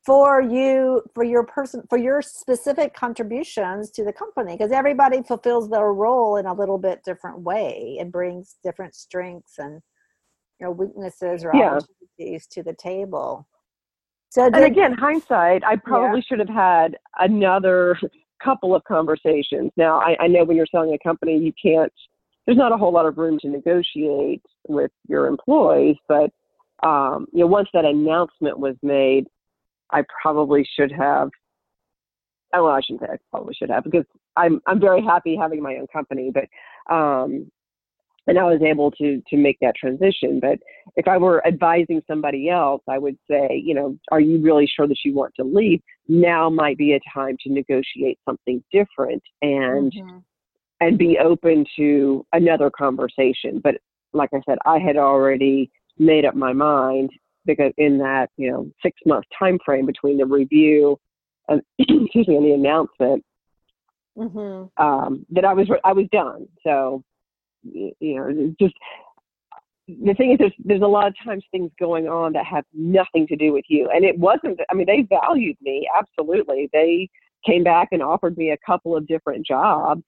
for 0.06 0.42
you 0.42 1.02
for 1.16 1.24
your 1.24 1.44
person 1.44 1.82
for 1.90 1.98
your 1.98 2.22
specific 2.22 2.94
contributions 2.94 3.90
to 3.90 4.04
the 4.04 4.12
company 4.12 4.54
because 4.54 4.72
everybody 4.72 5.24
fulfills 5.24 5.70
their 5.70 5.94
role 5.94 6.36
in 6.36 6.46
a 6.46 6.54
little 6.54 6.78
bit 6.78 7.02
different 7.06 7.40
way 7.40 7.98
and 8.00 8.12
brings 8.12 8.58
different 8.64 8.94
strengths 8.94 9.58
and 9.60 9.82
you 10.60 10.66
know 10.66 10.72
weaknesses 10.72 11.46
or 11.46 11.56
Yeah. 11.56 11.80
opportunities 11.80 12.46
to 12.48 12.62
the 12.64 12.74
table 12.74 13.48
so 14.30 14.46
And 14.46 14.66
again, 14.66 14.94
hindsight, 14.94 15.64
I 15.64 15.76
probably 15.76 16.22
should 16.22 16.40
have 16.40 16.50
had 16.50 16.98
another 17.20 17.98
couple 18.44 18.76
of 18.76 18.84
conversations. 18.84 19.72
Now, 19.78 20.00
I, 20.00 20.16
I 20.20 20.28
know 20.28 20.44
when 20.44 20.58
you're 20.58 20.66
selling 20.72 20.94
a 20.94 21.08
company, 21.08 21.38
you 21.38 21.54
can't, 21.62 21.92
there's 22.46 22.58
not 22.58 22.72
a 22.72 22.78
whole 22.78 22.92
lot 22.92 23.06
of 23.06 23.18
room 23.18 23.40
to 23.40 23.50
negotiate 23.50 24.42
with 24.68 24.92
your 25.08 25.28
employees, 25.28 25.96
but, 26.08 26.30
um, 26.88 27.28
you 27.32 27.40
know, 27.40 27.48
once 27.48 27.70
that 27.74 27.86
announcement 27.86 28.60
was 28.60 28.76
made, 28.82 29.28
I 29.92 30.04
probably 30.22 30.68
should 30.76 30.92
have, 30.92 31.30
oh, 32.54 32.64
well, 32.66 32.74
I 32.74 32.82
shouldn't 32.82 33.02
say 33.02 33.14
I 33.14 33.18
probably 33.32 33.54
should 33.54 33.70
have 33.70 33.84
because 33.84 34.06
I'm, 34.36 34.62
I'm 34.68 34.80
very 34.80 35.04
happy 35.04 35.38
having 35.40 35.62
my 35.62 35.76
own 35.76 35.88
company, 35.88 36.32
but, 36.34 36.48
um, 36.94 37.50
and 38.28 38.40
I 38.40 38.44
was 38.44 38.62
able 38.62 38.90
to 38.92 39.22
to 39.30 39.38
make 39.38 39.58
that 39.60 39.76
transition. 39.76 40.40
But 40.40 40.60
if 40.96 41.08
I 41.08 41.18
were 41.18 41.46
advising 41.48 42.02
somebody 42.08 42.50
else, 42.50 42.82
I 42.88 42.98
would 42.98 43.18
say, 43.30 43.62
you 43.64 43.74
know, 43.74 43.98
are 44.12 44.20
you 44.20 44.40
really 44.42 44.68
sure 44.68 44.88
that 44.88 45.00
you 45.04 45.14
want 45.14 45.34
to 45.36 45.44
leave? 45.44 45.82
Now 46.08 46.50
might 46.50 46.78
be 46.78 46.94
a 46.94 47.00
time 47.14 47.38
to 47.44 47.52
negotiate 47.52 48.20
something 48.26 48.64
different 48.72 49.24
and 49.42 49.92
Mhm. 49.92 50.24
and 50.80 50.98
be 50.98 51.18
open 51.18 51.66
to 51.78 52.26
another 52.34 52.70
conversation. 52.70 53.60
But 53.60 53.76
like 54.14 54.30
I 54.34 54.42
said, 54.46 54.58
I 54.66 54.80
had 54.80 54.98
already 54.98 55.72
made 55.98 56.26
up 56.26 56.36
my 56.36 56.54
mind 56.54 57.10
because 57.46 57.72
in 57.78 57.98
that 58.00 58.30
you 58.38 58.52
know 58.52 58.70
six 58.82 59.00
month 59.06 59.26
time 59.38 59.60
frame 59.66 59.86
between 59.86 60.18
the 60.18 60.26
review 60.26 61.00
and 61.48 61.62
excuse 61.80 62.28
me 62.28 62.38
and 62.38 62.46
the 62.46 62.54
announcement 62.54 63.24
Mhm. 64.16 64.70
um, 64.78 65.26
that 65.32 65.46
I 65.46 65.54
was 65.54 65.68
I 65.84 65.94
was 65.94 66.08
done. 66.12 66.48
So 66.64 67.04
you 67.64 67.94
know, 68.02 68.56
just 68.60 68.76
the 69.88 70.14
thing 70.14 70.32
is, 70.32 70.38
there's 70.40 70.54
there's 70.64 70.82
a 70.82 70.88
lot 70.88 71.08
of 71.08 71.16
times 71.24 71.44
things 71.52 71.72
going 71.80 72.08
on 72.08 72.34
that 72.34 72.46
have 72.46 72.64
nothing 72.74 73.28
to 73.28 73.36
do 73.36 73.52
with 73.52 73.66
you, 73.68 73.90
and 73.94 74.06
it 74.06 74.18
wasn't. 74.18 74.60
I 74.70 74.74
mean, 74.74 74.86
they 74.86 75.02
valued 75.02 75.58
me 75.62 75.90
absolutely. 75.98 76.70
They 76.72 77.10
came 77.46 77.64
back 77.64 77.90
and 77.92 78.02
offered 78.02 78.38
me 78.38 78.52
a 78.52 78.58
couple 78.66 78.96
of 78.96 79.08
different 79.08 79.46
jobs 79.46 80.02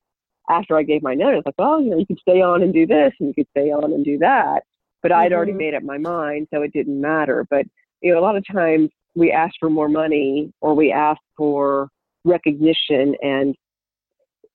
after 0.50 0.78
I 0.78 0.84
gave 0.84 1.04
my 1.04 1.14
notice. 1.14 1.42
Like, 1.46 1.56
well, 1.58 1.82
you 1.82 1.90
know, 1.90 1.98
you 1.98 2.06
could 2.06 2.20
stay 2.20 2.42
on 2.42 2.64
and 2.64 2.74
do 2.74 2.86
this, 2.88 3.12
and 3.20 3.28
you 3.28 3.34
could 3.34 3.50
stay 3.52 3.72
on 3.72 3.92
and 3.92 4.06
do 4.06 4.18
that. 4.20 4.64
But 5.04 5.12
I'd 5.12 5.34
already 5.34 5.52
Mhm. 5.52 5.58
made 5.58 5.74
up 5.76 5.84
my 5.84 5.98
mind, 5.98 6.48
so 6.54 6.62
it 6.62 6.72
didn't 6.72 7.00
matter. 7.00 7.46
But 7.50 7.66
you 8.02 8.14
know, 8.14 8.20
a 8.20 8.22
lot 8.22 8.38
of 8.38 8.46
times 8.48 8.90
we 9.16 9.32
ask 9.32 9.56
for 9.60 9.70
more 9.70 9.90
money 9.90 10.54
or 10.62 10.74
we 10.74 10.92
ask 10.92 11.20
for 11.36 11.90
recognition, 12.24 13.16
and 13.22 13.56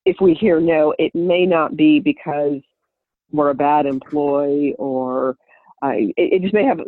if 0.06 0.16
we 0.20 0.33
hear 0.33 0.61
no, 0.61 0.94
it 0.98 1.14
may 1.14 1.44
not 1.44 1.76
be 1.76 2.00
because 2.00 2.61
we're 3.32 3.50
a 3.50 3.54
bad 3.54 3.86
employee 3.86 4.74
or 4.78 5.36
uh, 5.82 5.92
it, 5.94 6.14
it 6.16 6.42
just 6.42 6.54
may 6.54 6.64
have 6.64 6.80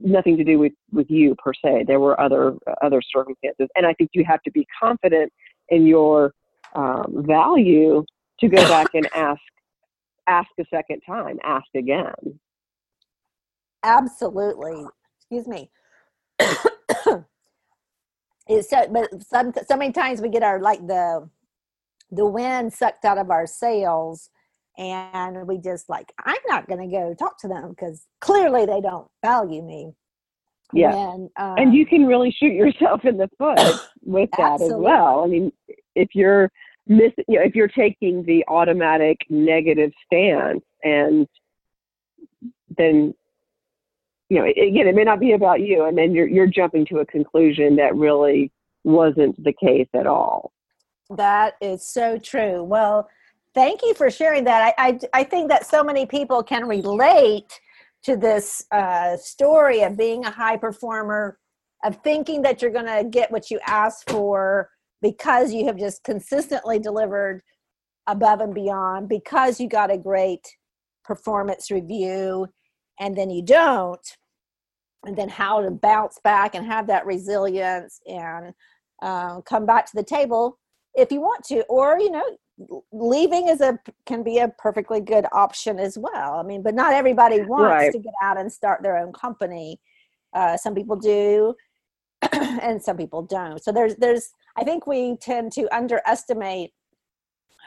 nothing 0.00 0.36
to 0.36 0.44
do 0.44 0.58
with, 0.58 0.72
with 0.92 1.10
you 1.10 1.34
per 1.36 1.52
se. 1.54 1.84
There 1.86 2.00
were 2.00 2.20
other 2.20 2.54
other 2.82 3.00
circumstances, 3.02 3.68
and 3.76 3.86
I 3.86 3.94
think 3.94 4.10
you 4.12 4.24
have 4.24 4.42
to 4.42 4.50
be 4.50 4.66
confident 4.80 5.32
in 5.68 5.86
your 5.86 6.32
um, 6.74 7.24
value 7.26 8.04
to 8.40 8.48
go 8.48 8.62
back 8.68 8.88
and 8.94 9.08
ask 9.14 9.40
ask 10.26 10.48
a 10.58 10.64
second 10.70 11.00
time, 11.06 11.38
ask 11.44 11.66
again. 11.76 12.40
absolutely 13.84 14.84
excuse 15.18 15.46
me 15.46 15.70
it's 18.48 18.70
so 18.70 18.86
but 18.90 19.22
some 19.22 19.52
so 19.68 19.76
many 19.76 19.92
times 19.92 20.20
we 20.20 20.28
get 20.28 20.42
our 20.42 20.60
like 20.60 20.84
the 20.86 21.28
the 22.10 22.26
wind 22.26 22.72
sucked 22.72 23.04
out 23.04 23.18
of 23.18 23.30
our 23.30 23.46
sails 23.46 24.30
and 24.76 25.46
we 25.46 25.58
just 25.58 25.88
like 25.88 26.12
i'm 26.24 26.40
not 26.48 26.66
going 26.68 26.80
to 26.80 26.96
go 26.96 27.14
talk 27.14 27.38
to 27.38 27.48
them 27.48 27.70
because 27.70 28.06
clearly 28.20 28.66
they 28.66 28.80
don't 28.80 29.08
value 29.22 29.62
me 29.62 29.92
Yeah. 30.72 30.94
when, 30.94 31.30
um, 31.36 31.54
and 31.58 31.74
you 31.74 31.86
can 31.86 32.06
really 32.06 32.30
shoot 32.32 32.52
yourself 32.52 33.04
in 33.04 33.16
the 33.16 33.28
foot 33.38 33.60
with 34.02 34.30
that 34.36 34.60
as 34.60 34.72
well. 34.74 35.22
I 35.22 35.26
mean, 35.28 35.52
if 35.94 36.08
you're 36.14 36.50
miss, 36.86 37.12
you 37.28 37.38
know, 37.38 37.44
if 37.44 37.54
you're 37.54 37.68
taking 37.68 38.24
the 38.24 38.44
automatic 38.48 39.18
negative 39.30 39.92
stance, 40.04 40.64
and 40.82 41.26
then 42.76 43.14
you 44.28 44.38
know, 44.38 44.44
again, 44.44 44.88
it 44.88 44.94
may 44.94 45.04
not 45.04 45.20
be 45.20 45.32
about 45.32 45.60
you, 45.60 45.84
and 45.84 45.96
then 45.96 46.12
you're 46.12 46.26
you're 46.26 46.46
jumping 46.46 46.86
to 46.86 46.98
a 46.98 47.06
conclusion 47.06 47.76
that 47.76 47.94
really 47.94 48.50
wasn't 48.82 49.42
the 49.42 49.52
case 49.52 49.88
at 49.94 50.06
all. 50.06 50.52
That 51.10 51.54
is 51.60 51.86
so 51.86 52.18
true. 52.18 52.62
Well, 52.62 53.08
thank 53.54 53.82
you 53.82 53.94
for 53.94 54.10
sharing 54.10 54.44
that. 54.44 54.74
I, 54.78 54.88
I, 54.88 54.98
I 55.12 55.24
think 55.24 55.48
that 55.48 55.66
so 55.66 55.82
many 55.82 56.06
people 56.06 56.42
can 56.42 56.66
relate 56.66 57.60
to 58.04 58.16
this 58.16 58.64
uh, 58.70 59.16
story 59.16 59.82
of 59.82 59.96
being 59.96 60.24
a 60.24 60.30
high 60.30 60.56
performer, 60.56 61.38
of 61.84 61.96
thinking 62.02 62.42
that 62.42 62.60
you're 62.60 62.70
going 62.70 62.86
to 62.86 63.08
get 63.08 63.30
what 63.30 63.50
you 63.50 63.58
ask 63.66 64.08
for 64.10 64.70
because 65.00 65.52
you 65.52 65.66
have 65.66 65.78
just 65.78 66.02
consistently 66.04 66.78
delivered 66.78 67.42
above 68.06 68.40
and 68.40 68.54
beyond, 68.54 69.08
because 69.08 69.60
you 69.60 69.68
got 69.68 69.90
a 69.90 69.98
great 69.98 70.46
performance 71.04 71.70
review, 71.70 72.46
and 73.00 73.16
then 73.16 73.30
you 73.30 73.42
don't. 73.42 74.16
And 75.06 75.16
then 75.16 75.28
how 75.28 75.60
to 75.60 75.70
bounce 75.70 76.18
back 76.24 76.54
and 76.54 76.64
have 76.64 76.86
that 76.86 77.04
resilience 77.04 78.00
and 78.06 78.54
uh, 79.02 79.42
come 79.42 79.66
back 79.66 79.84
to 79.86 79.92
the 79.94 80.02
table 80.02 80.58
if 80.94 81.12
you 81.12 81.20
want 81.20 81.44
to 81.44 81.62
or 81.64 81.98
you 81.98 82.10
know 82.10 82.24
leaving 82.92 83.48
is 83.48 83.60
a 83.60 83.78
can 84.06 84.22
be 84.22 84.38
a 84.38 84.48
perfectly 84.48 85.00
good 85.00 85.26
option 85.32 85.78
as 85.78 85.98
well. 85.98 86.34
I 86.34 86.42
mean 86.42 86.62
but 86.62 86.74
not 86.74 86.92
everybody 86.94 87.40
wants 87.42 87.74
Right. 87.84 87.92
to 87.92 87.98
get 87.98 88.14
out 88.22 88.38
and 88.38 88.52
start 88.52 88.82
their 88.82 88.96
own 88.96 89.12
company. 89.12 89.80
Uh, 90.32 90.56
some 90.56 90.74
people 90.74 90.96
do 90.96 91.54
and 92.32 92.82
some 92.82 92.96
people 92.96 93.22
don't. 93.22 93.62
So 93.62 93.72
there's 93.72 93.96
there's 93.96 94.30
i 94.56 94.62
think 94.64 94.86
we 94.86 95.16
tend 95.16 95.52
to 95.52 95.68
underestimate 95.74 96.72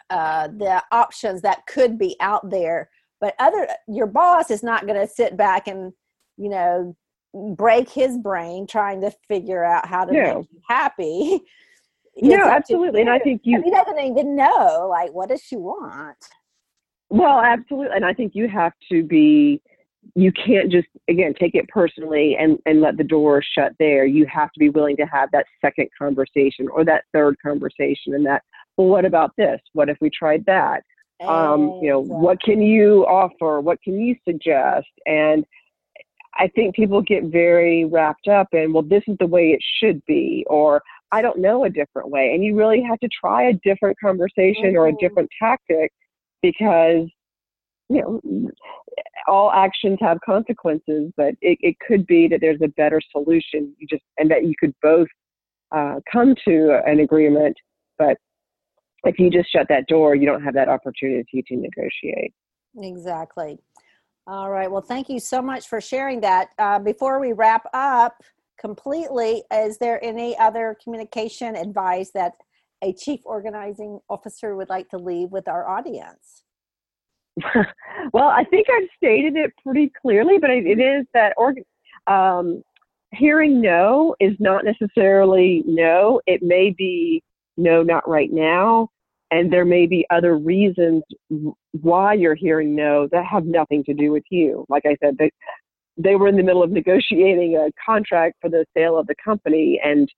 uh, 0.09 0.47
the 0.47 0.81
options 0.91 1.41
that 1.41 1.65
could 1.67 1.97
be 1.97 2.15
out 2.21 2.49
there. 2.49 2.89
But 3.19 3.35
other 3.39 3.67
your 3.87 4.07
boss 4.07 4.51
is 4.51 4.63
not 4.63 4.85
going 4.87 4.99
to 4.99 5.07
sit 5.07 5.35
back 5.35 5.67
and 5.67 5.91
you 6.37 6.49
know 6.49 6.95
break 7.57 7.89
his 7.89 8.17
brain 8.17 8.65
trying 8.67 9.01
to 9.01 9.11
figure 9.27 9.63
out 9.63 9.85
how 9.85 10.05
to 10.05 10.13
No. 10.13 10.35
make 10.37 10.47
you 10.51 10.61
happy 10.67 11.41
No, 12.21 12.47
absolutely, 12.47 13.01
and 13.01 13.09
I 13.09 13.19
think 13.19 13.41
you 13.43 13.61
he 13.61 13.71
doesn't 13.71 13.99
even 13.99 14.35
know, 14.35 14.87
like, 14.89 15.11
what 15.13 15.29
does 15.29 15.41
she 15.41 15.55
want? 15.55 16.17
Well, 17.09 17.39
absolutely. 17.39 17.95
And 17.95 18.05
I 18.05 18.13
think 18.13 18.35
you 18.35 18.49
have 18.49 18.73
to 18.91 19.03
be, 19.03 19.61
you 20.15 20.31
can't 20.31 20.71
just, 20.71 20.87
again, 21.09 21.33
take 21.39 21.55
it 21.55 21.67
personally 21.69 22.35
and, 22.37 22.59
and 22.65 22.81
let 22.81 22.97
the 22.97 23.03
door 23.03 23.41
shut 23.41 23.73
there. 23.79 24.05
You 24.05 24.25
have 24.25 24.51
to 24.51 24.59
be 24.59 24.69
willing 24.69 24.97
to 24.97 25.05
have 25.05 25.29
that 25.31 25.45
second 25.61 25.87
conversation 25.97 26.67
or 26.67 26.83
that 26.85 27.05
third 27.13 27.37
conversation 27.41 28.13
and 28.13 28.25
that, 28.25 28.43
well, 28.75 28.87
what 28.87 29.05
about 29.05 29.31
this? 29.37 29.61
What 29.73 29.89
if 29.89 29.97
we 30.01 30.09
tried 30.09 30.45
that? 30.47 30.83
Um, 31.25 31.79
you 31.81 31.89
know, 31.89 31.99
what 31.99 32.41
can 32.41 32.61
you 32.61 33.05
offer? 33.07 33.59
What 33.59 33.81
can 33.81 33.99
you 33.99 34.15
suggest? 34.27 34.87
And 35.05 35.45
I 36.35 36.47
think 36.49 36.75
people 36.75 37.01
get 37.01 37.23
very 37.23 37.85
wrapped 37.85 38.27
up 38.27 38.49
in, 38.51 38.71
well, 38.71 38.83
this 38.83 39.01
is 39.07 39.17
the 39.19 39.25
way 39.25 39.51
it 39.51 39.61
should 39.79 40.05
be, 40.05 40.45
or 40.47 40.81
I 41.11 41.21
don't 41.21 41.39
know 41.39 41.63
a 41.63 41.69
different 41.69 42.09
way. 42.09 42.33
And 42.33 42.43
you 42.43 42.55
really 42.55 42.81
have 42.81 42.99
to 42.99 43.07
try 43.07 43.43
a 43.43 43.53
different 43.53 43.97
conversation 43.99 44.75
or 44.75 44.87
a 44.87 44.93
Mhm. 44.93 44.99
different 44.99 45.29
tactic 45.39 45.91
because, 46.41 47.09
you 47.89 48.01
know, 48.01 48.51
all 49.27 49.51
actions 49.51 49.97
have 50.01 50.19
consequences, 50.21 51.11
but 51.15 51.35
it, 51.41 51.57
it 51.61 51.75
could 51.79 52.05
be 52.07 52.27
that 52.27 52.41
there's 52.41 52.61
a 52.61 52.67
better 52.69 52.99
solution. 53.11 53.73
You 53.77 53.87
just, 53.87 54.03
and 54.17 54.29
that 54.31 54.45
you 54.45 54.53
could 54.59 54.73
both 54.81 55.07
uh, 55.71 55.99
come 56.11 56.35
to 56.45 56.81
an 56.85 56.99
agreement. 56.99 57.55
But 57.97 58.17
if 59.05 59.19
you 59.19 59.29
just 59.29 59.51
shut 59.51 59.67
that 59.69 59.87
door, 59.87 60.15
you 60.15 60.25
don't 60.25 60.43
have 60.43 60.53
that 60.55 60.69
opportunity 60.69 61.43
to 61.47 61.55
negotiate. 61.55 62.33
Exactly. 62.77 63.59
All 64.27 64.49
right. 64.49 64.69
Well, 64.69 64.81
thank 64.81 65.07
you 65.09 65.19
so 65.19 65.41
much 65.41 65.67
for 65.67 65.79
sharing 65.79 66.19
that. 66.21 66.49
Uh, 66.57 66.79
before 66.79 67.19
we 67.19 67.31
wrap 67.31 67.65
up, 67.73 68.21
completely. 68.59 69.43
Is 69.53 69.77
there 69.77 70.03
any 70.03 70.37
other 70.37 70.75
communication 70.83 71.55
advice 71.55 72.11
that 72.13 72.33
a 72.83 72.93
chief 72.93 73.21
organizing 73.23 73.99
officer 74.09 74.55
would 74.55 74.69
like 74.69 74.89
to 74.89 74.97
leave 74.97 75.31
with 75.31 75.47
our 75.47 75.67
audience? 75.67 76.43
well, 78.13 78.27
I 78.29 78.43
think 78.45 78.67
I've 78.69 78.89
stated 78.95 79.35
it 79.35 79.53
pretty 79.63 79.91
clearly, 80.01 80.37
but 80.39 80.49
it 80.49 80.79
is 80.79 81.05
that 81.13 81.33
org- 81.37 81.63
um, 82.07 82.63
hearing 83.13 83.61
no 83.61 84.15
is 84.19 84.35
not 84.39 84.65
necessarily 84.65 85.63
no. 85.65 86.21
It 86.25 86.41
may 86.41 86.71
be 86.71 87.23
no, 87.57 87.83
not 87.83 88.07
right 88.07 88.31
now. 88.31 88.89
And 89.29 89.51
there 89.51 89.65
may 89.65 89.87
be 89.87 90.05
other 90.09 90.37
reasons 90.37 91.03
why 91.71 92.13
you're 92.13 92.35
hearing 92.35 92.75
no 92.75 93.07
that 93.11 93.25
have 93.25 93.45
nothing 93.45 93.83
to 93.85 93.93
do 93.93 94.11
with 94.11 94.23
you. 94.29 94.65
Like 94.69 94.85
I 94.85 94.95
said, 95.03 95.17
they, 95.17 95.31
they 95.97 96.15
were 96.15 96.27
in 96.27 96.35
the 96.35 96.43
middle 96.43 96.63
of 96.63 96.71
negotiating 96.71 97.55
a 97.55 97.69
contract 97.83 98.35
for 98.41 98.49
the 98.49 98.65
sale 98.75 98.97
of 98.97 99.07
the 99.07 99.15
company. 99.23 99.79
And 99.83 100.11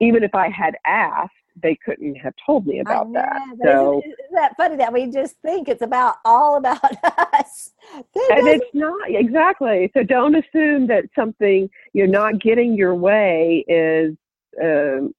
even 0.00 0.22
if 0.22 0.34
I 0.34 0.48
had 0.48 0.76
asked, 0.86 1.32
they 1.62 1.76
couldn't 1.84 2.16
have 2.16 2.34
told 2.44 2.66
me 2.66 2.80
about 2.80 3.12
that. 3.14 3.40
So 3.64 3.98
isn't, 3.98 4.12
isn't, 4.12 4.34
that 4.34 4.56
funny 4.56 4.76
that 4.76 4.92
we 4.92 5.10
just 5.10 5.36
think 5.40 5.68
it's 5.68 5.82
about 5.82 6.16
all 6.24 6.56
about 6.58 6.84
us? 7.34 7.70
and 7.94 8.46
it's 8.46 8.66
not 8.74 9.08
exactly. 9.08 9.90
So 9.94 10.02
don't 10.02 10.34
assume 10.34 10.86
that 10.88 11.04
something 11.18 11.68
you're 11.92 12.06
not 12.06 12.40
getting 12.40 12.74
your 12.74 12.94
way 12.94 13.64
is 13.68 14.14
um, 14.62 15.14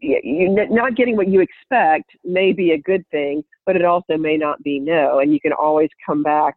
you're 0.00 0.68
not 0.68 0.96
getting 0.96 1.16
what 1.16 1.28
you 1.28 1.40
expect 1.40 2.10
may 2.24 2.52
be 2.52 2.72
a 2.72 2.78
good 2.78 3.06
thing, 3.10 3.42
but 3.66 3.76
it 3.76 3.84
also 3.84 4.16
may 4.16 4.36
not 4.36 4.62
be 4.62 4.78
no. 4.78 5.18
And 5.18 5.32
you 5.32 5.40
can 5.40 5.52
always 5.52 5.88
come 6.04 6.22
back 6.22 6.56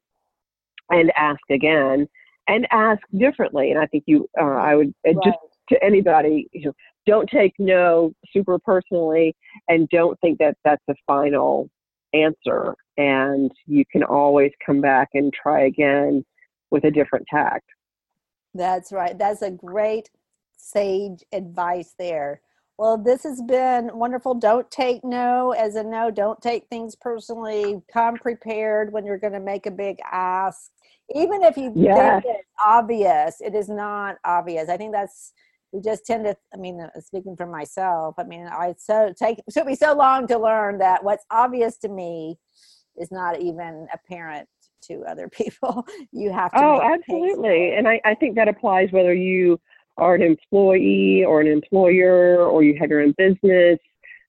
and 0.94 1.12
ask 1.18 1.42
again 1.50 2.08
and 2.48 2.68
ask 2.72 3.02
differently. 3.18 3.72
And 3.72 3.80
I 3.80 3.88
think 3.88 4.04
you, 4.08 4.30
uh, 4.40 4.44
I 4.44 4.76
would 4.76 4.94
uh, 5.08 5.14
right. 5.14 5.18
just 5.24 5.38
to 5.70 5.84
anybody, 5.84 6.48
you 6.52 6.66
know, 6.66 6.74
don't 7.06 7.30
take 7.30 7.54
no 7.60 8.14
super 8.32 8.60
personally 8.60 9.36
and 9.68 9.90
don't 9.90 10.20
think 10.22 10.40
that 10.40 10.56
that's 10.64 10.84
the 10.88 10.96
final 11.06 11.70
answer. 12.14 12.76
And 12.98 13.52
you 13.66 13.84
can 13.92 14.04
always 14.04 14.52
come 14.66 14.82
back 14.82 15.10
and 15.14 15.34
try 15.34 15.66
again 15.66 16.24
with 16.72 16.84
a 16.86 16.92
different 16.92 17.26
tact. 17.30 17.66
That's 18.54 18.92
right. 18.92 19.18
That's 19.18 19.42
a 19.42 19.52
great 19.52 20.10
sage 20.56 21.24
advice 21.32 21.96
there. 21.98 22.42
Well, 22.78 22.98
this 22.98 23.24
has 23.24 23.42
been 23.42 23.92
wonderful. 23.94 24.34
Don't 24.34 24.70
take 24.72 25.04
no 25.04 25.52
as 25.52 25.76
a 25.76 25.84
no. 25.84 26.10
Don't 26.10 26.42
take 26.42 26.68
things 26.70 26.96
personally. 26.96 27.82
Come 27.92 28.16
prepared 28.16 28.92
when 28.92 29.06
you're 29.06 29.20
going 29.20 29.34
to 29.34 29.40
make 29.40 29.66
a 29.68 29.72
big 29.72 29.98
ask. 30.12 30.72
Even 31.14 31.44
if 31.44 31.56
you 31.56 31.72
yes. 31.76 32.24
think 32.24 32.36
it's 32.36 32.50
obvious, 32.66 33.42
it 33.42 33.54
is 33.54 33.70
not 33.70 34.16
obvious. 34.26 34.70
I 34.70 34.78
think 34.78 34.92
that's 34.92 35.34
we 35.72 35.82
just 35.82 36.06
tend 36.06 36.26
to. 36.26 36.36
I 36.54 36.58
mean, 36.58 36.80
uh, 36.82 37.00
speaking 37.00 37.36
for 37.36 37.46
myself, 37.46 38.16
I 38.18 38.24
mean, 38.24 38.48
I 38.48 38.74
so 38.78 39.14
take 39.18 39.40
it 39.40 39.54
took 39.54 39.68
me 39.68 39.76
so 39.76 39.94
long 39.94 40.28
to 40.28 40.40
learn 40.40 40.80
that 40.80 41.04
what's 41.04 41.26
obvious 41.30 41.78
to 41.80 41.90
me 41.90 42.38
is 42.96 43.12
not 43.12 43.40
even 43.40 43.88
apparent 43.94 44.48
to 44.84 45.04
other 45.08 45.28
people. 45.32 45.86
You 46.12 46.32
have 46.32 46.52
to. 46.54 46.64
Oh, 46.64 46.82
absolutely, 46.82 47.76
and 47.76 47.88
I, 47.88 48.02
I 48.06 48.16
think 48.16 48.36
that 48.36 48.48
applies 48.48 48.92
whether 48.92 49.14
you 49.14 49.60
are 49.98 50.16
an 50.16 50.22
employee 50.22 51.24
or 51.24 51.42
an 51.42 51.48
employer 51.48 52.46
or 52.46 52.64
you 52.64 52.76
have 52.80 52.90
your 52.90 53.02
own 53.02 53.14
business. 53.18 53.80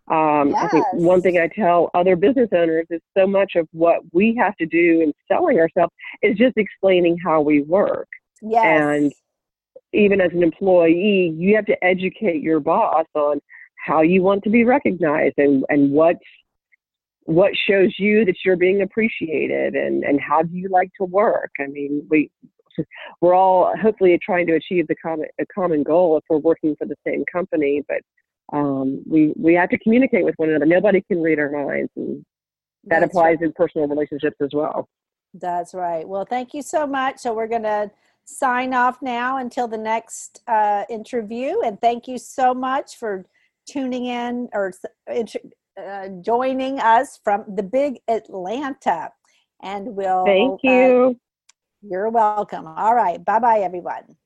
Um, 0.08 0.50
yes. 0.50 0.64
I 0.64 0.68
think 0.68 0.86
one 0.92 1.22
thing 1.22 1.38
I 1.38 1.48
tell 1.48 1.90
other 1.94 2.14
business 2.14 2.50
owners 2.52 2.86
is 2.90 3.00
so 3.16 3.26
much 3.26 3.52
of 3.56 3.66
what 3.72 4.00
we 4.12 4.34
have 4.36 4.54
to 4.56 4.66
do 4.66 5.00
in 5.00 5.12
selling 5.28 5.58
ourselves 5.58 5.92
is 6.22 6.36
just 6.36 6.56
explaining 6.56 7.16
how 7.16 7.40
we 7.40 7.62
work. 7.62 8.08
Yes. 8.42 8.64
And 8.64 9.12
even 9.94 10.20
as 10.20 10.32
an 10.32 10.42
employee, 10.42 11.34
you 11.36 11.56
have 11.56 11.66
to 11.66 11.84
educate 11.84 12.42
your 12.42 12.60
boss 12.60 13.06
on 13.14 13.40
how 13.76 14.02
you 14.02 14.22
want 14.22 14.44
to 14.44 14.50
be 14.50 14.64
recognized 14.64 15.34
and, 15.38 15.64
and 15.68 15.90
what 15.90 16.16
what 17.26 17.52
shows 17.66 17.94
you 17.98 18.26
that 18.26 18.34
you're 18.44 18.56
being 18.56 18.82
appreciated 18.82 19.74
and, 19.74 20.04
and 20.04 20.20
how 20.20 20.42
do 20.42 20.54
you 20.54 20.68
like 20.68 20.90
to 20.98 21.04
work. 21.04 21.50
I 21.58 21.68
mean, 21.68 22.06
we 22.10 22.30
we're 23.20 23.34
all 23.34 23.72
hopefully 23.76 24.18
trying 24.22 24.46
to 24.46 24.54
achieve 24.54 24.86
the 24.88 24.96
common 24.96 25.26
a 25.40 25.46
common 25.46 25.82
goal 25.82 26.16
if 26.16 26.24
we're 26.28 26.38
working 26.38 26.74
for 26.76 26.86
the 26.86 26.96
same 27.06 27.24
company. 27.30 27.82
But 27.88 28.02
um, 28.56 29.02
we 29.06 29.32
we 29.36 29.54
have 29.54 29.70
to 29.70 29.78
communicate 29.78 30.24
with 30.24 30.34
one 30.36 30.50
another. 30.50 30.66
Nobody 30.66 31.02
can 31.02 31.20
read 31.20 31.38
our 31.38 31.50
minds, 31.50 31.90
and 31.96 32.24
that 32.84 33.00
That's 33.00 33.10
applies 33.10 33.36
right. 33.40 33.46
in 33.46 33.52
personal 33.52 33.88
relationships 33.88 34.36
as 34.40 34.50
well. 34.52 34.88
That's 35.34 35.74
right. 35.74 36.06
Well, 36.06 36.24
thank 36.24 36.54
you 36.54 36.62
so 36.62 36.86
much. 36.86 37.18
So 37.18 37.34
we're 37.34 37.48
going 37.48 37.64
to 37.64 37.90
sign 38.24 38.72
off 38.72 39.02
now 39.02 39.38
until 39.38 39.66
the 39.66 39.78
next 39.78 40.42
uh, 40.46 40.84
interview, 40.88 41.60
and 41.64 41.80
thank 41.80 42.06
you 42.06 42.18
so 42.18 42.54
much 42.54 42.96
for 42.96 43.24
tuning 43.66 44.06
in 44.06 44.48
or 44.52 44.72
uh, 45.76 46.08
joining 46.20 46.78
us 46.78 47.18
from 47.22 47.44
the 47.56 47.62
Big 47.62 47.98
Atlanta. 48.08 49.10
And 49.62 49.96
we'll 49.96 50.24
thank 50.24 50.60
uh, 50.64 50.70
you. 50.70 51.20
You're 51.88 52.10
welcome. 52.10 52.66
All 52.66 52.94
right. 52.94 53.24
Bye 53.24 53.38
bye, 53.38 53.60
everyone. 53.60 54.16